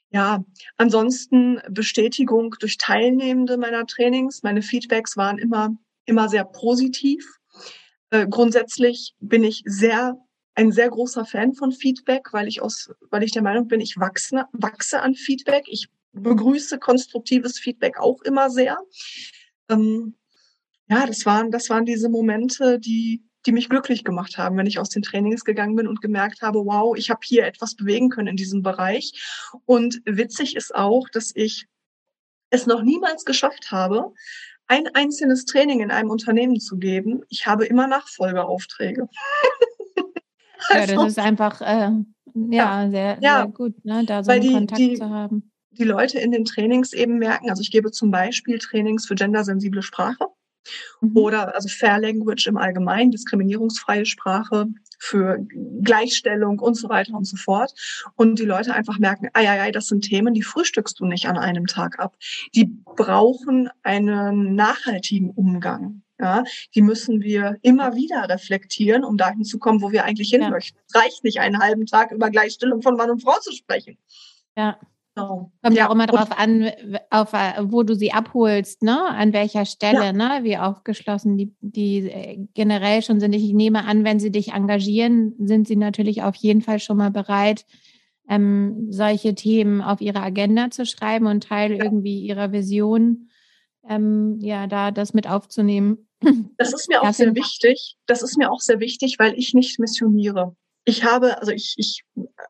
Ja, 0.09 0.45
ansonsten 0.77 1.59
Bestätigung 1.69 2.55
durch 2.59 2.77
Teilnehmende 2.77 3.57
meiner 3.57 3.85
Trainings. 3.85 4.41
Meine 4.41 4.61
Feedbacks 4.61 5.17
waren 5.17 5.37
immer, 5.37 5.75
immer 6.05 6.29
sehr 6.29 6.45
positiv. 6.45 7.25
Äh, 8.09 8.27
grundsätzlich 8.29 9.15
bin 9.19 9.43
ich 9.43 9.63
sehr 9.65 10.15
ein 10.55 10.71
sehr 10.71 10.89
großer 10.89 11.25
Fan 11.25 11.53
von 11.53 11.71
Feedback, 11.71 12.31
weil 12.31 12.47
ich 12.47 12.61
aus, 12.61 12.91
weil 13.09 13.23
ich 13.23 13.31
der 13.31 13.41
Meinung 13.41 13.67
bin, 13.67 13.81
ich 13.81 13.97
wachse, 13.97 14.45
wachse 14.51 15.01
an 15.01 15.15
Feedback. 15.15 15.65
Ich 15.67 15.87
begrüße 16.13 16.77
konstruktives 16.79 17.59
Feedback 17.59 17.97
auch 17.99 18.21
immer 18.21 18.49
sehr. 18.49 18.77
Ähm, 19.69 20.15
ja, 20.87 21.05
das 21.07 21.25
waren, 21.25 21.49
das 21.49 21.69
waren 21.69 21.85
diese 21.85 22.09
Momente, 22.09 22.79
die, 22.79 23.23
die 23.45 23.51
mich 23.51 23.69
glücklich 23.69 24.03
gemacht 24.03 24.37
haben, 24.37 24.57
wenn 24.57 24.67
ich 24.67 24.79
aus 24.79 24.89
den 24.89 25.01
Trainings 25.01 25.43
gegangen 25.43 25.75
bin 25.75 25.87
und 25.87 26.01
gemerkt 26.01 26.41
habe, 26.41 26.59
wow, 26.65 26.95
ich 26.95 27.09
habe 27.09 27.21
hier 27.23 27.45
etwas 27.45 27.75
bewegen 27.75 28.09
können 28.09 28.27
in 28.27 28.35
diesem 28.35 28.61
Bereich. 28.61 29.49
Und 29.65 30.01
witzig 30.05 30.55
ist 30.55 30.75
auch, 30.75 31.09
dass 31.09 31.31
ich 31.33 31.65
es 32.51 32.67
noch 32.67 32.83
niemals 32.83 33.25
geschafft 33.25 33.71
habe, 33.71 34.13
ein 34.67 34.87
einzelnes 34.93 35.45
Training 35.45 35.81
in 35.81 35.91
einem 35.91 36.09
Unternehmen 36.09 36.59
zu 36.59 36.77
geben. 36.77 37.23
Ich 37.29 37.47
habe 37.47 37.65
immer 37.65 37.87
Nachfolgeaufträge. 37.87 39.07
Ja, 40.73 40.85
das 40.85 41.07
ist 41.07 41.19
einfach 41.19 41.61
äh, 41.61 41.89
ja, 42.35 42.83
ja, 42.83 42.89
sehr, 42.89 43.17
ja, 43.21 43.37
sehr 43.37 43.47
gut, 43.47 43.85
ne, 43.85 44.03
da 44.05 44.23
so 44.23 44.31
einen 44.31 44.41
die, 44.41 44.51
Kontakt 44.51 44.79
die, 44.79 44.93
zu 44.95 45.09
haben. 45.09 45.51
Die 45.71 45.83
Leute 45.83 46.19
in 46.19 46.31
den 46.31 46.45
Trainings 46.45 46.93
eben 46.93 47.17
merken, 47.17 47.49
also 47.49 47.61
ich 47.61 47.71
gebe 47.71 47.91
zum 47.91 48.11
Beispiel 48.11 48.59
Trainings 48.59 49.05
für 49.05 49.15
gendersensible 49.15 49.81
Sprache 49.81 50.27
mhm. 51.01 51.17
oder 51.17 51.55
also 51.55 51.67
Fair 51.69 51.99
Language 51.99 52.47
im 52.47 52.57
Allgemeinen, 52.57 53.11
diskriminierungsfreie 53.11 54.05
Sprache 54.05 54.67
für 54.99 55.45
Gleichstellung 55.81 56.59
und 56.59 56.75
so 56.75 56.89
weiter 56.89 57.13
und 57.13 57.25
so 57.25 57.35
fort. 57.35 57.73
Und 58.15 58.39
die 58.39 58.45
Leute 58.45 58.73
einfach 58.73 58.99
merken, 58.99 59.29
ei, 59.33 59.49
ei, 59.49 59.61
ei, 59.63 59.71
das 59.71 59.87
sind 59.87 60.01
Themen, 60.01 60.33
die 60.33 60.43
frühstückst 60.43 60.99
du 60.99 61.05
nicht 61.05 61.27
an 61.27 61.37
einem 61.37 61.67
Tag 61.67 61.99
ab. 61.99 62.15
Die 62.55 62.65
brauchen 62.85 63.69
einen 63.83 64.55
nachhaltigen 64.55 65.31
Umgang. 65.31 66.02
Ja, 66.19 66.43
die 66.75 66.81
müssen 66.81 67.21
wir 67.21 67.57
immer 67.63 67.95
wieder 67.95 68.29
reflektieren, 68.29 69.03
um 69.03 69.17
dahin 69.17 69.43
zu 69.43 69.57
kommen, 69.57 69.81
wo 69.81 69.91
wir 69.91 70.05
eigentlich 70.05 70.29
hin 70.29 70.41
ja. 70.41 70.49
möchten. 70.49 70.77
Es 70.87 70.95
reicht 70.95 71.23
nicht, 71.23 71.39
einen 71.39 71.59
halben 71.59 71.85
Tag 71.85 72.11
über 72.11 72.29
Gleichstellung 72.29 72.81
von 72.81 72.95
Mann 72.95 73.09
und 73.09 73.23
Frau 73.23 73.39
zu 73.39 73.51
sprechen. 73.51 73.97
Ja. 74.55 74.77
Genau. 75.15 75.51
Kommt 75.61 75.77
ja 75.77 75.87
auch 75.87 75.93
immer 75.93 76.07
darauf 76.07 76.31
an, 76.37 76.71
auf, 77.11 77.33
wo 77.33 77.83
du 77.83 77.95
sie 77.95 78.11
abholst, 78.13 78.81
ne? 78.81 78.99
An 79.09 79.31
welcher 79.31 79.65
Stelle, 79.65 80.05
ja. 80.05 80.13
ne? 80.13 80.39
Wie 80.41 80.57
aufgeschlossen 80.57 81.37
die, 81.37 81.53
die 81.61 82.09
äh, 82.09 82.47
generell 82.55 83.03
schon 83.03 83.19
sind. 83.19 83.33
Ich 83.33 83.53
nehme 83.53 83.85
an, 83.85 84.03
wenn 84.03 84.19
sie 84.19 84.31
dich 84.31 84.53
engagieren, 84.53 85.35
sind 85.37 85.67
sie 85.67 85.75
natürlich 85.75 86.23
auf 86.23 86.35
jeden 86.35 86.61
Fall 86.61 86.79
schon 86.79 86.97
mal 86.97 87.11
bereit, 87.11 87.65
ähm, 88.27 88.87
solche 88.89 89.35
Themen 89.35 89.81
auf 89.81 90.01
ihre 90.01 90.21
Agenda 90.21 90.71
zu 90.71 90.85
schreiben 90.85 91.27
und 91.27 91.43
Teil 91.43 91.73
ja. 91.73 91.83
irgendwie 91.83 92.19
ihrer 92.21 92.51
Vision 92.51 93.29
ähm, 93.87 94.39
ja, 94.39 94.67
da 94.67 94.91
das 94.91 95.13
mit 95.13 95.27
aufzunehmen. 95.27 96.07
Das 96.57 96.73
ist 96.73 96.87
mir 96.87 97.01
auch 97.01 97.13
sehr 97.13 97.35
wichtig. 97.35 97.97
Das 98.05 98.21
ist 98.21 98.37
mir 98.37 98.51
auch 98.51 98.61
sehr 98.61 98.79
wichtig, 98.79 99.17
weil 99.19 99.37
ich 99.37 99.53
nicht 99.53 99.79
missioniere. 99.79 100.55
Ich 100.85 101.03
habe, 101.03 101.39
also 101.39 101.51
ich, 101.51 101.75
ich 101.77 102.03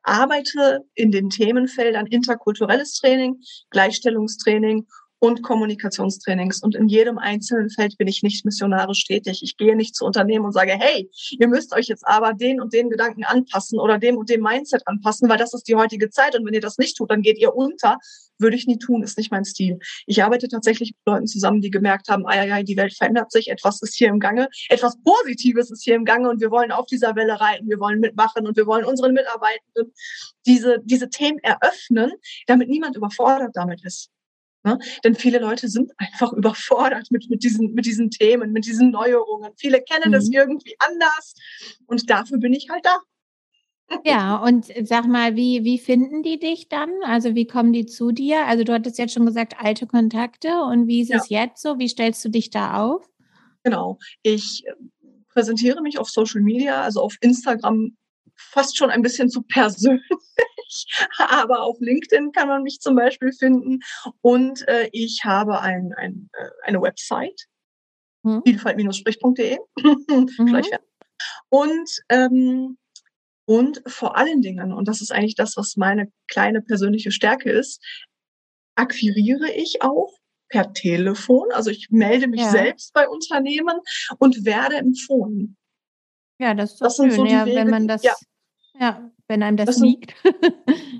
arbeite 0.03 0.85
in 0.93 1.11
den 1.11 1.29
Themenfeldern 1.29 2.07
interkulturelles 2.07 2.93
Training, 2.93 3.41
Gleichstellungstraining 3.71 4.87
und 5.23 5.41
Kommunikationstrainings. 5.41 6.61
Und 6.61 6.75
in 6.75 6.89
jedem 6.89 7.17
einzelnen 7.17 7.69
Feld 7.69 7.97
bin 7.97 8.09
ich 8.09 8.23
nicht 8.23 8.43
missionarisch 8.43 9.05
tätig. 9.05 9.39
Ich 9.41 9.55
gehe 9.55 9.73
nicht 9.73 9.95
zu 9.95 10.03
Unternehmen 10.03 10.43
und 10.43 10.51
sage, 10.51 10.73
hey, 10.77 11.09
ihr 11.39 11.47
müsst 11.47 11.73
euch 11.73 11.87
jetzt 11.87 12.05
aber 12.05 12.33
den 12.33 12.59
und 12.59 12.73
den 12.73 12.89
Gedanken 12.89 13.23
anpassen 13.23 13.79
oder 13.79 13.97
dem 13.99 14.17
und 14.17 14.29
dem 14.29 14.41
Mindset 14.41 14.85
anpassen, 14.85 15.29
weil 15.29 15.37
das 15.37 15.53
ist 15.53 15.69
die 15.69 15.75
heutige 15.75 16.09
Zeit. 16.09 16.37
Und 16.37 16.45
wenn 16.45 16.53
ihr 16.53 16.59
das 16.59 16.77
nicht 16.77 16.97
tut, 16.97 17.09
dann 17.09 17.21
geht 17.21 17.37
ihr 17.37 17.55
unter. 17.55 17.99
Würde 18.37 18.57
ich 18.57 18.67
nie 18.67 18.77
tun, 18.77 19.01
ist 19.01 19.17
nicht 19.17 19.31
mein 19.31 19.45
Stil. 19.45 19.79
Ich 20.07 20.21
arbeite 20.21 20.49
tatsächlich 20.49 20.89
mit 20.89 21.05
Leuten 21.05 21.27
zusammen, 21.27 21.61
die 21.61 21.71
gemerkt 21.71 22.09
haben, 22.09 22.27
ai, 22.27 22.51
ai, 22.51 22.63
die 22.63 22.75
Welt 22.75 22.93
verändert 22.93 23.31
sich, 23.31 23.49
etwas 23.49 23.81
ist 23.81 23.95
hier 23.95 24.09
im 24.09 24.19
Gange, 24.19 24.49
etwas 24.67 24.97
Positives 25.05 25.71
ist 25.71 25.85
hier 25.85 25.95
im 25.95 26.03
Gange 26.03 26.29
und 26.29 26.41
wir 26.41 26.51
wollen 26.51 26.73
auf 26.73 26.87
dieser 26.87 27.15
Welle 27.15 27.39
reiten, 27.39 27.69
wir 27.69 27.79
wollen 27.79 28.01
mitmachen 28.01 28.45
und 28.45 28.57
wir 28.57 28.65
wollen 28.65 28.83
unseren 28.83 29.13
Mitarbeitenden 29.13 29.93
diese, 30.45 30.79
diese 30.83 31.09
Themen 31.09 31.39
eröffnen, 31.39 32.11
damit 32.47 32.67
niemand 32.67 32.97
überfordert 32.97 33.51
damit 33.53 33.85
ist. 33.85 34.09
Ne? 34.63 34.79
Denn 35.03 35.15
viele 35.15 35.39
Leute 35.39 35.67
sind 35.67 35.91
einfach 35.97 36.33
überfordert 36.33 37.11
mit, 37.11 37.29
mit, 37.29 37.43
diesen, 37.43 37.73
mit 37.73 37.85
diesen 37.85 38.09
Themen, 38.09 38.51
mit 38.51 38.65
diesen 38.65 38.91
Neuerungen. 38.91 39.51
Viele 39.57 39.81
kennen 39.81 40.09
mhm. 40.09 40.13
das 40.13 40.29
irgendwie 40.29 40.75
anders 40.79 41.35
und 41.85 42.09
dafür 42.09 42.37
bin 42.37 42.53
ich 42.53 42.69
halt 42.69 42.85
da. 42.85 42.99
Ja, 44.05 44.37
und 44.37 44.67
sag 44.85 45.05
mal, 45.07 45.35
wie, 45.35 45.63
wie 45.65 45.77
finden 45.77 46.23
die 46.23 46.39
dich 46.39 46.69
dann? 46.69 46.89
Also 47.05 47.35
wie 47.35 47.45
kommen 47.45 47.73
die 47.73 47.85
zu 47.85 48.11
dir? 48.11 48.47
Also 48.47 48.63
du 48.63 48.73
hattest 48.73 48.97
jetzt 48.97 49.13
schon 49.13 49.25
gesagt, 49.25 49.55
alte 49.59 49.85
Kontakte 49.85 50.63
und 50.63 50.87
wie 50.87 51.01
ist 51.01 51.09
ja. 51.09 51.17
es 51.17 51.29
jetzt 51.29 51.61
so? 51.61 51.77
Wie 51.77 51.89
stellst 51.89 52.23
du 52.23 52.29
dich 52.29 52.49
da 52.49 52.81
auf? 52.81 53.07
Genau. 53.63 53.99
Ich 54.23 54.63
präsentiere 55.27 55.81
mich 55.81 55.99
auf 55.99 56.09
Social 56.09 56.41
Media, 56.41 56.81
also 56.81 57.01
auf 57.01 57.17
Instagram 57.21 57.95
fast 58.35 58.77
schon 58.77 58.89
ein 58.89 59.01
bisschen 59.01 59.29
zu 59.29 59.41
persönlich, 59.41 60.03
aber 61.17 61.61
auf 61.61 61.77
LinkedIn 61.79 62.31
kann 62.31 62.47
man 62.47 62.63
mich 62.63 62.79
zum 62.79 62.95
Beispiel 62.95 63.31
finden. 63.31 63.79
Und 64.21 64.67
äh, 64.67 64.89
ich 64.91 65.21
habe 65.23 65.61
ein, 65.61 65.93
ein, 65.97 66.29
äh, 66.33 66.49
eine 66.63 66.81
Website, 66.81 67.47
hm. 68.25 68.41
vielfalt-sprich.de. 68.45 69.57
mhm. 69.81 70.63
Und 71.49 71.89
ähm, 72.09 72.77
und 73.45 73.81
vor 73.87 74.15
allen 74.17 74.41
Dingen, 74.41 74.71
und 74.71 74.87
das 74.87 75.01
ist 75.01 75.11
eigentlich 75.11 75.35
das, 75.35 75.57
was 75.57 75.75
meine 75.75 76.11
kleine 76.29 76.61
persönliche 76.61 77.11
Stärke 77.11 77.51
ist, 77.51 77.83
akquiriere 78.75 79.51
ich 79.51 79.81
auch 79.81 80.13
per 80.49 80.71
Telefon. 80.73 81.51
Also 81.51 81.69
ich 81.69 81.89
melde 81.89 82.27
mich 82.27 82.41
ja. 82.41 82.49
selbst 82.49 82.93
bei 82.93 83.07
Unternehmen 83.07 83.79
und 84.19 84.45
werde 84.45 84.77
empfohlen. 84.77 85.57
Ja, 86.39 86.53
das 86.53 86.73
ist 86.73 86.81
das 86.81 86.95
schön, 86.95 87.11
so 87.11 87.25
ja, 87.25 87.45
Wege, 87.45 87.57
wenn 87.57 87.69
man 87.69 87.87
das, 87.87 88.03
ja. 88.03 88.13
Ja, 88.79 89.09
wenn 89.27 89.43
einem 89.43 89.57
das, 89.57 89.67
das 89.67 89.79
liegt. 89.79 90.13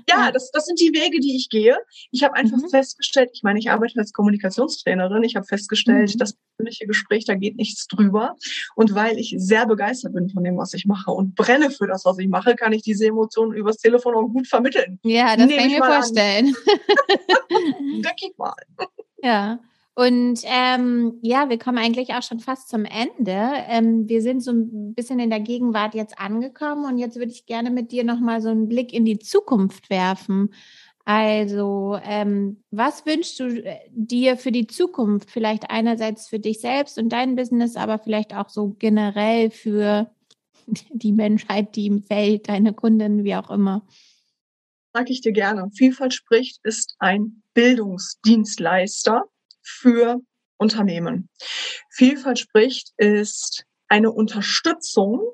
Ja, 0.08 0.30
das, 0.30 0.50
das 0.50 0.66
sind 0.66 0.80
die 0.80 0.92
Wege, 0.92 1.18
die 1.20 1.36
ich 1.36 1.48
gehe. 1.48 1.76
Ich 2.10 2.22
habe 2.24 2.34
einfach 2.34 2.58
mhm. 2.58 2.68
festgestellt, 2.68 3.30
ich 3.32 3.42
meine, 3.42 3.58
ich 3.58 3.70
arbeite 3.70 3.98
als 3.98 4.12
Kommunikationstrainerin. 4.12 5.22
Ich 5.22 5.36
habe 5.36 5.46
festgestellt, 5.46 6.14
mhm. 6.14 6.18
das 6.18 6.36
persönliche 6.56 6.86
Gespräch, 6.86 7.24
da 7.24 7.34
geht 7.34 7.56
nichts 7.56 7.86
drüber. 7.86 8.36
Und 8.74 8.94
weil 8.94 9.18
ich 9.18 9.34
sehr 9.38 9.66
begeistert 9.66 10.12
bin 10.12 10.28
von 10.28 10.44
dem, 10.44 10.58
was 10.58 10.74
ich 10.74 10.84
mache 10.84 11.10
und 11.10 11.34
brenne 11.34 11.70
für 11.70 11.86
das, 11.86 12.04
was 12.04 12.18
ich 12.18 12.28
mache, 12.28 12.54
kann 12.54 12.72
ich 12.72 12.82
diese 12.82 13.06
Emotionen 13.06 13.52
übers 13.52 13.78
Telefon 13.78 14.14
auch 14.14 14.28
gut 14.28 14.46
vermitteln. 14.46 14.98
Ja, 15.04 15.36
das 15.36 15.46
Nehme 15.46 15.56
kann 15.56 15.70
ich 15.70 15.78
mir 15.78 15.84
vorstellen. 15.84 16.56
Denke 18.02 18.28
ich 18.28 18.36
mal. 18.36 18.54
Ja. 19.22 19.58
Und 19.96 20.40
ähm, 20.44 21.18
ja, 21.22 21.48
wir 21.48 21.58
kommen 21.58 21.78
eigentlich 21.78 22.14
auch 22.14 22.22
schon 22.22 22.40
fast 22.40 22.68
zum 22.68 22.84
Ende. 22.84 23.52
Ähm, 23.68 24.08
wir 24.08 24.22
sind 24.22 24.40
so 24.42 24.50
ein 24.50 24.92
bisschen 24.94 25.20
in 25.20 25.30
der 25.30 25.38
Gegenwart 25.38 25.94
jetzt 25.94 26.18
angekommen 26.18 26.84
und 26.84 26.98
jetzt 26.98 27.16
würde 27.16 27.30
ich 27.30 27.46
gerne 27.46 27.70
mit 27.70 27.92
dir 27.92 28.02
nochmal 28.02 28.40
so 28.40 28.48
einen 28.48 28.68
Blick 28.68 28.92
in 28.92 29.04
die 29.04 29.20
Zukunft 29.20 29.90
werfen. 29.90 30.52
Also, 31.04 31.98
ähm, 32.02 32.64
was 32.70 33.06
wünschst 33.06 33.38
du 33.38 33.44
äh, 33.44 33.78
dir 33.90 34.36
für 34.36 34.50
die 34.50 34.66
Zukunft? 34.66 35.30
Vielleicht 35.30 35.70
einerseits 35.70 36.28
für 36.28 36.40
dich 36.40 36.60
selbst 36.60 36.98
und 36.98 37.10
dein 37.10 37.36
Business, 37.36 37.76
aber 37.76 37.98
vielleicht 37.98 38.34
auch 38.34 38.48
so 38.48 38.74
generell 38.78 39.50
für 39.50 40.10
die 40.90 41.12
Menschheit, 41.12 41.76
die 41.76 41.86
im 41.86 42.10
Welt, 42.10 42.48
deine 42.48 42.72
Kunden, 42.72 43.22
wie 43.22 43.36
auch 43.36 43.50
immer. 43.50 43.86
Sag 44.92 45.10
ich 45.10 45.20
dir 45.20 45.32
gerne. 45.32 45.70
Vielfalt 45.72 46.14
spricht 46.14 46.58
ist 46.64 46.96
ein 46.98 47.42
Bildungsdienstleister 47.52 49.24
für 49.64 50.20
Unternehmen. 50.56 51.28
Vielfalt 51.90 52.38
spricht 52.38 52.92
ist 52.96 53.64
eine 53.88 54.12
Unterstützung 54.12 55.32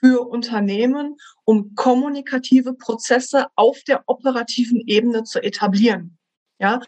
für 0.00 0.26
Unternehmen, 0.28 1.16
um 1.44 1.74
kommunikative 1.74 2.74
Prozesse 2.74 3.46
auf 3.54 3.82
der 3.84 4.02
operativen 4.06 4.82
Ebene 4.86 5.24
zu 5.24 5.42
etablieren. 5.42 6.18
Ja, 6.58 6.80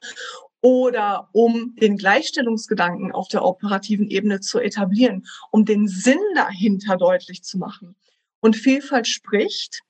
oder 0.61 1.29
um 1.33 1.77
den 1.77 1.97
Gleichstellungsgedanken 1.97 3.13
auf 3.13 3.29
der 3.29 3.45
operativen 3.45 4.09
Ebene 4.09 4.41
zu 4.41 4.59
etablieren, 4.59 5.27
um 5.51 5.65
den 5.65 5.87
Sinn 5.87 6.21
dahinter 6.35 6.97
deutlich 6.97 7.43
zu 7.43 7.59
machen. 7.59 7.95
Und 8.41 8.57
Vielfalt 8.57 9.07
spricht, 9.07 9.83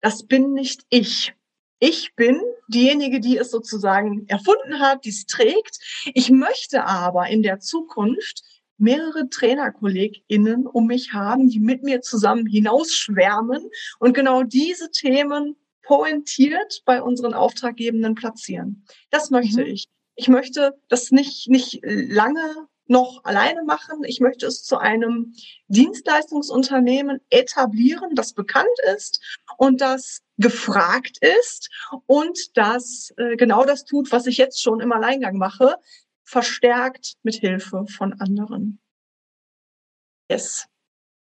das 0.00 0.26
bin 0.26 0.52
nicht 0.52 0.84
ich. 0.88 1.34
Ich 1.78 2.14
bin 2.14 2.40
diejenige, 2.68 3.20
die 3.20 3.36
es 3.38 3.50
sozusagen 3.50 4.26
erfunden 4.28 4.80
hat, 4.80 5.04
die 5.04 5.10
es 5.10 5.26
trägt. 5.26 5.78
Ich 6.14 6.30
möchte 6.30 6.84
aber 6.84 7.28
in 7.28 7.42
der 7.42 7.60
Zukunft 7.60 8.42
mehrere 8.78 9.28
TrainerkollegInnen 9.28 10.66
um 10.66 10.86
mich 10.86 11.12
haben, 11.12 11.48
die 11.48 11.60
mit 11.60 11.82
mir 11.82 12.02
zusammen 12.02 12.46
hinausschwärmen 12.46 13.70
und 13.98 14.14
genau 14.14 14.42
diese 14.42 14.90
Themen 14.90 15.56
pointiert 15.82 16.82
bei 16.84 17.00
unseren 17.00 17.32
Auftraggebenden 17.32 18.14
platzieren. 18.14 18.84
Das 19.10 19.30
möchte 19.30 19.62
mhm. 19.62 19.68
ich. 19.68 19.86
Ich 20.16 20.28
möchte 20.28 20.74
das 20.88 21.10
nicht, 21.10 21.48
nicht 21.48 21.80
lange 21.82 22.68
noch 22.88 23.24
alleine 23.24 23.64
machen. 23.64 24.04
Ich 24.04 24.20
möchte 24.20 24.46
es 24.46 24.62
zu 24.62 24.78
einem 24.78 25.34
Dienstleistungsunternehmen 25.68 27.20
etablieren, 27.30 28.14
das 28.14 28.32
bekannt 28.32 28.78
ist 28.94 29.20
und 29.56 29.80
das 29.80 30.22
gefragt 30.38 31.18
ist 31.40 31.70
und 32.06 32.56
das 32.56 33.12
äh, 33.16 33.36
genau 33.36 33.64
das 33.64 33.84
tut, 33.84 34.12
was 34.12 34.26
ich 34.26 34.36
jetzt 34.36 34.62
schon 34.62 34.80
im 34.80 34.92
Alleingang 34.92 35.36
mache, 35.36 35.76
verstärkt 36.24 37.14
mit 37.22 37.36
Hilfe 37.36 37.86
von 37.88 38.12
anderen. 38.20 38.80
Yes. 40.30 40.66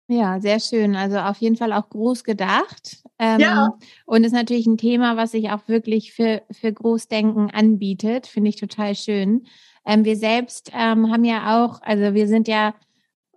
Ja, 0.08 0.40
sehr 0.40 0.60
schön. 0.60 0.96
Also 0.96 1.18
auf 1.18 1.38
jeden 1.38 1.56
Fall 1.56 1.74
auch 1.74 1.90
groß 1.90 2.24
gedacht. 2.24 2.98
Ähm, 3.18 3.40
ja. 3.40 3.70
Und 4.06 4.24
ist 4.24 4.34
natürlich 4.34 4.68
ein 4.68 4.78
Thema, 4.78 5.18
was 5.18 5.32
sich 5.32 5.50
auch 5.50 5.68
wirklich 5.68 6.14
für, 6.14 6.44
für 6.52 6.72
Großdenken 6.72 7.50
anbietet. 7.50 8.28
Finde 8.28 8.50
ich 8.50 8.58
total 8.58 8.94
schön. 8.96 9.48
Ähm, 9.86 10.06
wir 10.06 10.16
selbst 10.16 10.72
ähm, 10.74 11.12
haben 11.12 11.24
ja 11.24 11.66
auch, 11.66 11.82
also 11.82 12.14
wir 12.14 12.28
sind 12.28 12.48
ja, 12.48 12.76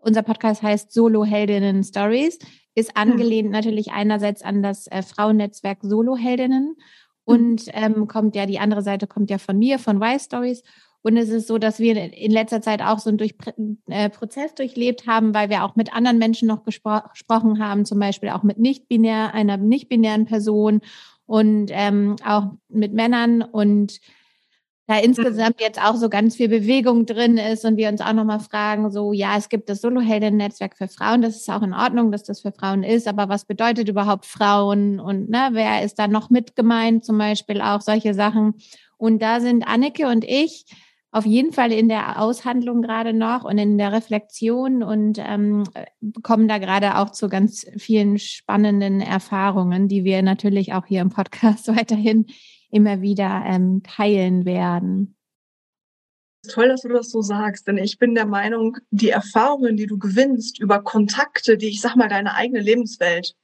unser 0.01 0.23
Podcast 0.23 0.63
heißt 0.63 0.93
Solo-Heldinnen 0.93 1.85
Stories, 1.85 2.39
ist 2.75 2.91
hm. 2.91 3.13
angelehnt 3.13 3.49
mhm. 3.49 3.53
natürlich 3.53 3.93
einerseits 3.93 4.43
an 4.43 4.63
das 4.63 4.87
äh, 4.89 5.03
Frauennetzwerk 5.03 5.79
Solo-Heldinnen 5.83 6.69
hm. 6.69 6.77
und 7.25 7.63
ähm, 7.69 8.09
kommt 8.09 8.37
ja, 8.37 8.47
die 8.47 8.59
andere 8.59 8.83
Seite 8.83 9.07
kommt 9.07 9.31
ja 9.31 9.39
von 9.39 9.59
mir, 9.59 9.79
von 9.79 10.03
Y-Stories. 10.03 10.63
Und 11.03 11.17
es 11.17 11.29
ist 11.29 11.47
so, 11.47 11.59
dass 11.59 11.79
wir 11.79 11.97
in 12.13 12.31
letzter 12.31 12.61
Zeit 12.61 12.83
auch 12.83 12.99
so 12.99 13.09
einen 13.09 13.19
durch, 13.19 13.35
äh, 13.89 14.11
Prozess 14.11 14.55
durchlebt 14.55 15.07
haben, 15.07 15.33
weil 15.33 15.49
wir 15.49 15.65
auch 15.65 15.77
mit 15.77 15.95
anderen 15.95 16.19
Menschen 16.19 16.49
noch 16.49 16.65
gespro 16.65 17.01
gesprochen 17.11 17.65
haben, 17.65 17.85
zum 17.85 17.99
Beispiel 18.01 18.31
auch 18.31 18.43
mit 18.43 18.59
nicht-binär, 18.59 19.33
einer 19.33 19.57
nicht-binären 19.57 20.27
Person 20.27 20.81
und 21.27 21.71
ähm, 21.73 22.17
auch 22.25 22.53
mit 22.69 22.93
Männern 22.93 23.43
und 23.43 24.01
da 24.89 24.95
mhm. 24.95 25.05
insgesamt 25.05 25.61
jetzt 25.61 25.81
auch 25.81 25.95
so 25.97 26.09
ganz 26.09 26.35
viel 26.37 26.49
Bewegung 26.49 27.05
drin 27.07 27.37
ist 27.37 27.65
und 27.65 27.77
wir 27.77 27.91
uns 27.91 28.01
auch 28.01 28.15
nochmal 28.15 28.41
fragen, 28.41 28.91
so, 28.91 29.13
ja, 29.13 29.37
es 29.37 29.51
gibt 29.51 29.69
das 29.69 29.83
Solo-Helden-Netzwerk 29.83 30.77
für 30.77 30.89
Frauen, 30.89 31.23
das 31.23 31.37
ist 31.37 31.51
auch 31.51 31.63
in 31.63 31.75
Ordnung, 31.75 32.11
dass 32.11 32.25
das 32.25 32.41
für 32.41 32.53
Frauen 32.53 32.83
ist, 32.83 33.07
aber 33.07 33.29
was 33.29 33.45
bedeutet 33.45 33.89
überhaupt 33.89 34.25
Frauen 34.25 34.99
und 34.99 35.29
ne, 35.29 35.51
wer 35.53 35.85
ist 35.85 35.99
da 35.99 36.09
noch 36.09 36.31
mit 36.31 36.57
gemeint, 36.57 37.05
zum 37.05 37.19
Beispiel 37.19 37.61
auch 37.61 37.83
solche 37.83 38.15
Sachen. 38.15 38.55
Und 38.97 39.23
da 39.23 39.41
sind 39.41 39.69
Anneke 39.69 40.09
und 40.09 40.25
ich 40.25 40.65
auf 41.11 41.25
jeden 41.25 41.53
Fall 41.53 41.73
in 41.73 41.89
der 41.89 42.21
Aushandlung 42.21 42.83
gerade 42.83 43.15
noch 43.15 43.45
und 43.45 43.57
in 43.57 43.79
der 43.79 43.93
Reflexion 43.93 44.83
und 44.83 45.19
ähm, 45.19 45.65
kommen 46.23 46.49
da 46.49 46.59
gerade 46.59 46.99
auch 46.99 47.11
zu 47.11 47.29
ganz 47.29 47.67
vielen 47.79 48.19
spannenden 48.19 49.01
Erfahrungen, 49.01 49.89
die 49.89 50.05
wir 50.05 50.23
natürlich 50.23 50.75
auch 50.75 50.85
hier 50.87 51.01
im 51.01 51.09
Podcast 51.09 51.69
weiterhin 51.77 52.27
immer 52.71 53.01
wieder 53.01 53.43
ähm, 53.47 53.83
teilen 53.83 54.45
werden. 54.45 55.17
Toll, 56.47 56.69
dass 56.69 56.83
du 56.83 56.89
das 56.89 57.11
so 57.11 57.21
sagst, 57.23 57.67
denn 57.67 57.79
ich 57.79 57.99
bin 57.99 58.15
der 58.15 58.27
Meinung, 58.27 58.77
die 58.91 59.11
Erfahrungen, 59.11 59.77
die 59.77 59.87
du 59.87 59.99
gewinnst 59.99 60.61
über 60.61 60.83
Kontakte, 60.83 61.57
die 61.57 61.69
ich 61.69 61.81
sag 61.81 61.97
mal 61.97 62.09
deine 62.09 62.35
eigene 62.35 62.61
Lebenswelt 62.61 63.35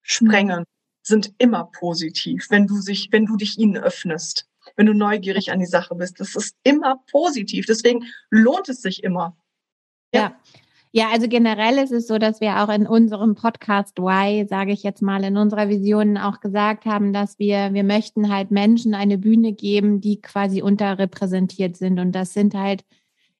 sprengen, 0.00 0.60
mhm. 0.60 0.64
sind 1.02 1.34
immer 1.38 1.70
positiv, 1.78 2.46
wenn 2.50 2.66
du 2.66 2.80
sich, 2.80 3.08
wenn 3.12 3.26
du 3.26 3.36
dich 3.36 3.58
ihnen 3.58 3.76
öffnest, 3.76 4.48
wenn 4.76 4.86
du 4.86 4.94
neugierig 4.94 5.52
an 5.52 5.60
die 5.60 5.66
Sache 5.66 5.94
bist. 5.94 6.20
Das 6.20 6.34
ist 6.36 6.56
immer 6.62 7.02
positiv. 7.10 7.66
Deswegen 7.66 8.04
lohnt 8.30 8.68
es 8.68 8.82
sich 8.82 9.02
immer. 9.02 9.36
ja. 10.12 10.20
ja. 10.20 10.36
Ja, 10.94 11.08
also 11.10 11.26
generell 11.26 11.78
ist 11.78 11.90
es 11.90 12.06
so, 12.06 12.18
dass 12.18 12.42
wir 12.42 12.62
auch 12.62 12.68
in 12.68 12.86
unserem 12.86 13.34
Podcast 13.34 13.96
Why, 13.96 14.46
sage 14.46 14.72
ich 14.72 14.82
jetzt 14.82 15.00
mal, 15.00 15.24
in 15.24 15.38
unserer 15.38 15.70
Vision 15.70 16.18
auch 16.18 16.40
gesagt 16.40 16.84
haben, 16.84 17.14
dass 17.14 17.38
wir, 17.38 17.72
wir 17.72 17.82
möchten 17.82 18.30
halt 18.30 18.50
Menschen 18.50 18.92
eine 18.94 19.16
Bühne 19.16 19.54
geben, 19.54 20.02
die 20.02 20.20
quasi 20.20 20.60
unterrepräsentiert 20.60 21.78
sind. 21.78 21.98
Und 21.98 22.12
das 22.12 22.34
sind 22.34 22.52
halt 22.52 22.84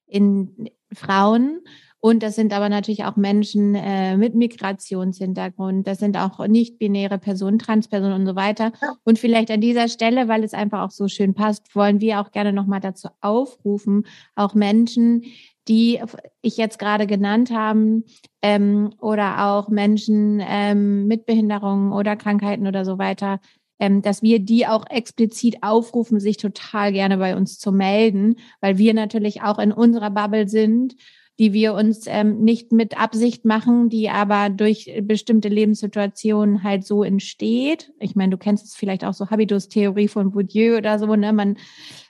in 0.07 0.71
Frauen 0.91 1.61
und 2.05 2.21
das 2.21 2.35
sind 2.35 2.51
aber 2.51 2.67
natürlich 2.67 3.05
auch 3.05 3.15
Menschen 3.15 3.75
äh, 3.75 4.17
mit 4.17 4.35
Migrationshintergrund. 4.35 5.87
Das 5.87 5.99
sind 5.99 6.17
auch 6.17 6.45
nicht-binäre 6.45 7.17
Personen, 7.17 7.59
Transpersonen 7.59 8.19
und 8.19 8.25
so 8.25 8.35
weiter. 8.35 8.73
Und 9.05 9.19
vielleicht 9.19 9.49
an 9.49 9.61
dieser 9.61 9.87
Stelle, 9.87 10.27
weil 10.27 10.43
es 10.43 10.53
einfach 10.53 10.81
auch 10.81 10.91
so 10.91 11.07
schön 11.07 11.33
passt, 11.33 11.73
wollen 11.77 12.01
wir 12.01 12.19
auch 12.19 12.31
gerne 12.31 12.51
nochmal 12.51 12.81
dazu 12.81 13.07
aufrufen, 13.21 14.05
auch 14.35 14.53
Menschen, 14.53 15.23
die 15.69 16.01
ich 16.41 16.57
jetzt 16.57 16.77
gerade 16.77 17.07
genannt 17.07 17.51
haben, 17.51 18.03
ähm, 18.41 18.93
oder 18.99 19.45
auch 19.47 19.69
Menschen 19.69 20.41
ähm, 20.45 21.07
mit 21.07 21.25
Behinderungen 21.25 21.93
oder 21.93 22.17
Krankheiten 22.17 22.67
oder 22.67 22.83
so 22.83 22.97
weiter, 22.97 23.39
ähm, 23.79 24.01
dass 24.01 24.21
wir 24.21 24.39
die 24.39 24.67
auch 24.67 24.85
explizit 24.89 25.63
aufrufen, 25.63 26.19
sich 26.19 26.35
total 26.35 26.91
gerne 26.91 27.17
bei 27.17 27.37
uns 27.37 27.59
zu 27.59 27.71
melden, 27.71 28.35
weil 28.59 28.77
wir 28.77 28.93
natürlich 28.93 29.41
auch 29.41 29.57
in 29.57 29.71
unserer 29.71 30.11
Bubble 30.11 30.49
sind, 30.49 30.95
die 31.43 31.51
wir 31.51 31.73
uns 31.73 32.05
ähm, 32.07 32.41
nicht 32.41 32.71
mit 32.71 32.97
Absicht 32.97 33.43
machen, 33.43 33.89
die 33.89 34.09
aber 34.09 34.49
durch 34.49 34.89
bestimmte 35.01 35.49
Lebenssituationen 35.49 36.63
halt 36.63 36.85
so 36.85 37.03
entsteht. 37.03 37.91
Ich 37.99 38.15
meine, 38.15 38.29
du 38.29 38.37
kennst 38.37 38.63
es 38.63 38.75
vielleicht 38.75 39.03
auch 39.03 39.13
so 39.13 39.29
Habitus-Theorie 39.29 40.07
von 40.07 40.31
Bourdieu 40.31 40.77
oder 40.77 40.99
so, 40.99 41.13
ne? 41.17 41.33
Man 41.33 41.57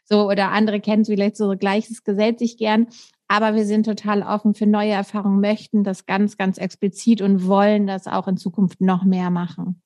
so 0.06 0.30
oder 0.30 0.52
andere 0.52 0.80
kennen 0.82 1.02
es 1.02 1.08
vielleicht 1.08 1.36
so 1.36 1.56
Gleiches 1.58 2.04
gesellt 2.04 2.38
sich 2.38 2.58
gern. 2.58 2.90
Aber 3.28 3.56
wir 3.56 3.66
sind 3.66 3.88
total 3.88 4.22
offen 4.22 4.54
für 4.54 4.68
neue 4.68 4.92
Erfahrungen, 4.92 5.40
möchten 5.40 5.84
das 5.84 6.06
ganz, 6.06 6.38
ganz 6.38 6.60
explizit 6.60 7.24
und 7.24 7.48
wollen 7.48 7.88
das 7.88 8.06
auch 8.06 8.28
in 8.28 8.38
Zukunft 8.38 8.82
noch 8.82 9.04
mehr 9.04 9.32
machen. 9.32 9.82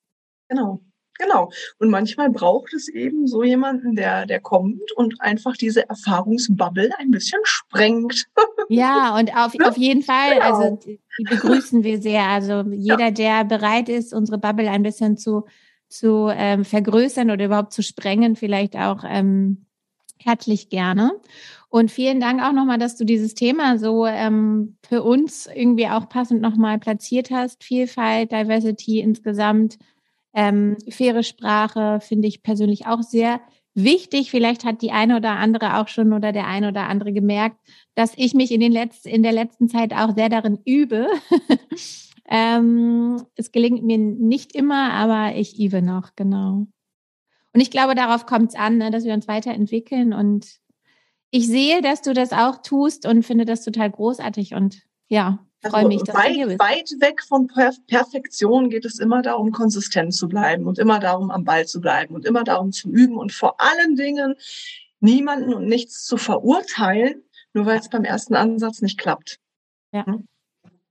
Genau. 0.50 0.82
Genau. 1.20 1.52
Und 1.80 1.90
manchmal 1.90 2.30
braucht 2.30 2.74
es 2.74 2.88
eben 2.88 3.28
so 3.28 3.44
jemanden, 3.44 3.96
der, 3.96 4.26
der 4.26 4.40
kommt 4.40 4.92
und 4.96 5.20
einfach 5.20 5.58
diese 5.58 5.88
Erfahrungsbubble 5.90 6.92
ein 7.00 7.12
bisschen 7.12 7.40
sprengt. 7.44 8.26
Ja, 8.70 9.16
und 9.18 9.34
auf, 9.34 9.54
auf 9.64 9.78
jeden 9.78 10.02
Fall, 10.02 10.34
genau. 10.34 10.46
also 10.46 10.76
die 10.86 11.00
begrüßen 11.24 11.86
wir 11.86 12.02
sehr. 12.02 12.24
Also 12.24 12.64
jeder, 12.70 13.06
ja. 13.06 13.12
der 13.12 13.46
bereit 13.46 13.88
ist, 13.88 14.14
unsere 14.14 14.38
Bubble 14.38 14.70
ein 14.70 14.84
bisschen 14.84 15.16
zu, 15.16 15.46
zu 15.88 16.30
ähm, 16.30 16.66
vergrößern 16.66 17.32
oder 17.32 17.46
überhaupt 17.46 17.72
zu 17.72 17.82
sprengen, 17.82 18.36
vielleicht 18.36 18.76
auch 18.76 19.06
ähm, 19.08 19.66
herzlich 20.20 20.70
gerne. 20.70 21.14
Und 21.70 21.92
vielen 21.92 22.20
Dank 22.20 22.42
auch 22.42 22.54
nochmal, 22.54 22.78
dass 22.78 22.96
du 22.96 23.04
dieses 23.04 23.34
Thema 23.34 23.78
so 23.78 24.06
ähm, 24.06 24.78
für 24.88 25.04
uns 25.04 25.48
irgendwie 25.48 25.88
auch 25.88 26.08
passend 26.08 26.42
nochmal 26.42 26.80
platziert 26.80 27.30
hast. 27.30 27.64
Vielfalt, 27.64 28.32
Diversity 28.32 29.00
insgesamt, 29.00 29.78
ähm, 30.38 30.78
faire 30.88 31.24
Sprache 31.24 32.00
finde 32.00 32.28
ich 32.28 32.44
persönlich 32.44 32.86
auch 32.86 33.02
sehr 33.02 33.42
wichtig. 33.74 34.30
Vielleicht 34.30 34.66
hat 34.66 34.84
die 34.84 34.92
eine 34.92 35.18
oder 35.18 35.32
andere 35.32 35.78
auch 35.78 35.88
schon 35.88 36.14
oder 36.14 36.32
der 36.32 36.46
eine 36.46 36.68
oder 36.68 36.88
andere 36.88 37.12
gemerkt, 37.12 37.58
dass 37.96 38.14
ich 38.16 38.36
mich 38.36 38.52
in, 38.52 38.60
den 38.60 38.72
letzten, 38.72 39.10
in 39.10 39.24
der 39.24 39.32
letzten 39.32 39.68
Zeit 39.68 39.94
auch 39.94 40.14
sehr 40.14 40.30
darin 40.30 40.60
übe. 40.64 41.08
ähm, 42.30 43.20
es 43.36 43.52
gelingt 43.52 43.84
mir 43.84 43.98
nicht 43.98 44.54
immer, 44.54 44.94
aber 44.94 45.36
ich 45.36 45.60
übe 45.60 45.82
noch, 45.82 46.16
genau. 46.16 46.68
Und 47.54 47.62
ich 47.62 47.72
glaube, 47.72 47.96
darauf 47.96 48.28
kommt 48.28 48.50
es 48.50 48.56
an, 48.56 48.78
ne, 48.78 48.92
dass 48.92 49.06
wir 49.06 49.16
uns 49.16 49.28
weiterentwickeln 49.28 50.14
und 50.14 50.60
ich 51.32 51.48
sehe, 51.48 51.82
dass 51.82 52.04
du 52.04 52.14
das 52.14 52.32
auch 52.32 52.62
tust 52.62 53.08
und 53.08 53.24
finde 53.24 53.46
das 53.46 53.64
total 53.64 53.90
großartig 53.90 54.54
und 54.54 54.84
ja, 55.08 55.47
freue 55.62 55.74
also 55.74 55.88
mich, 55.88 56.04
dass 56.04 56.16
weit, 56.16 56.30
du 56.30 56.34
hier 56.34 56.48
bist. 56.48 56.60
Weit 56.60 56.92
weg 57.00 57.24
von 57.24 57.48
Perfektion 57.88 58.70
geht 58.70 58.86
es 58.86 59.00
immer 59.00 59.22
darum, 59.22 59.52
konsistent 59.52 60.14
zu 60.14 60.28
bleiben 60.28 60.66
und 60.66 60.80
immer 60.80 61.00
darum, 61.00 61.32
am 61.32 61.44
Ball 61.44 61.66
zu 61.66 61.82
bleiben 61.82 62.16
und 62.16 62.26
immer 62.26 62.44
darum 62.44 62.72
zu 62.72 62.90
üben 62.90 63.18
und 63.18 63.32
vor 63.32 63.60
allen 63.60 63.96
Dingen 63.96 64.36
niemanden 65.00 65.54
und 65.54 65.68
nichts 65.68 66.06
zu 66.06 66.18
verurteilen, 66.18 67.24
nur 67.54 67.66
weil 67.66 67.80
es 67.80 67.90
beim 67.90 68.04
ersten 68.04 68.36
Ansatz 68.36 68.82
nicht 68.82 68.98
klappt. 68.98 69.40
Ja. 69.92 70.06
Hm? 70.06 70.28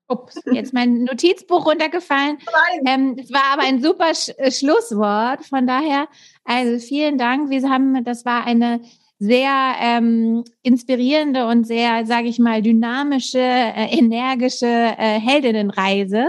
Ups, 0.09 0.40
jetzt 0.52 0.72
mein 0.72 1.05
Notizbuch 1.05 1.66
runtergefallen. 1.66 2.38
Ähm, 2.87 3.16
es 3.18 3.33
war 3.33 3.52
aber 3.52 3.62
ein 3.62 3.83
super 3.83 4.14
Sch 4.14 4.29
äh, 4.37 4.52
Schlusswort. 4.52 5.44
Von 5.44 5.66
daher, 5.66 6.09
also 6.44 6.79
vielen 6.79 7.18
Dank. 7.18 7.50
Wir 7.50 7.68
haben, 7.68 8.05
das 8.05 8.24
war 8.24 8.44
eine 8.44 8.81
sehr 9.18 9.74
ähm, 9.81 10.44
inspirierende 10.62 11.46
und 11.46 11.66
sehr, 11.66 12.05
sage 12.07 12.29
ich 12.29 12.38
mal, 12.38 12.62
dynamische, 12.62 13.38
äh, 13.38 13.96
energische 13.96 14.66
äh, 14.66 15.18
Heldinnenreise 15.20 16.29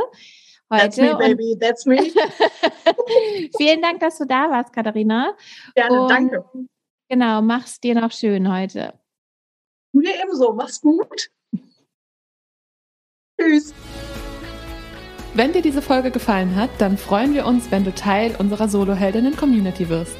heute. 0.69 0.83
That's 0.83 0.97
me, 0.97 1.15
baby. 1.17 1.53
Und 1.53 1.61
That's 1.61 1.85
me. 1.85 1.97
vielen 3.57 3.81
Dank, 3.81 3.99
dass 3.99 4.17
du 4.17 4.25
da 4.25 4.49
warst, 4.49 4.73
Katharina. 4.73 5.35
Gerne, 5.75 6.01
und, 6.01 6.09
danke. 6.09 6.45
Genau, 7.09 7.41
mach's 7.41 7.79
dir 7.79 7.95
noch 7.95 8.11
schön 8.11 8.51
heute. 8.51 8.93
Mir 9.93 10.13
ebenso. 10.21 10.53
Mach's 10.53 10.81
gut. 10.81 11.29
Tschüss. 13.39 13.73
Wenn 15.33 15.53
dir 15.53 15.61
diese 15.61 15.81
Folge 15.81 16.09
gefallen 16.09 16.55
hat, 16.55 16.69
dann 16.79 16.97
freuen 16.97 17.33
wir 17.33 17.45
uns, 17.45 17.69
wenn 17.69 17.83
du 17.83 17.93
Teil 17.93 18.35
unserer 18.39 18.67
Solo-Heldinnen-Community 18.67 19.87
wirst. 19.87 20.17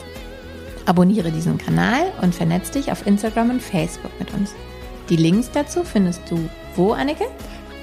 Abonniere 0.88 1.32
diesen 1.32 1.58
Kanal 1.58 2.14
und 2.22 2.34
vernetz 2.34 2.72
dich 2.72 2.94
auf 2.94 3.06
Instagram 3.06 3.50
und 3.50 3.62
Facebook 3.62 4.12
mit 4.20 4.34
uns. 4.34 4.56
Die 5.10 5.18
Links 5.18 5.52
dazu 5.52 5.84
findest 5.84 6.22
du 6.32 6.50
wo, 6.76 6.94
Anneke? 6.94 7.26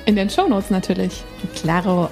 In 0.06 0.16
den 0.16 0.30
Shownotes 0.30 0.70
natürlich. 0.70 1.22
Claro. 1.54 2.08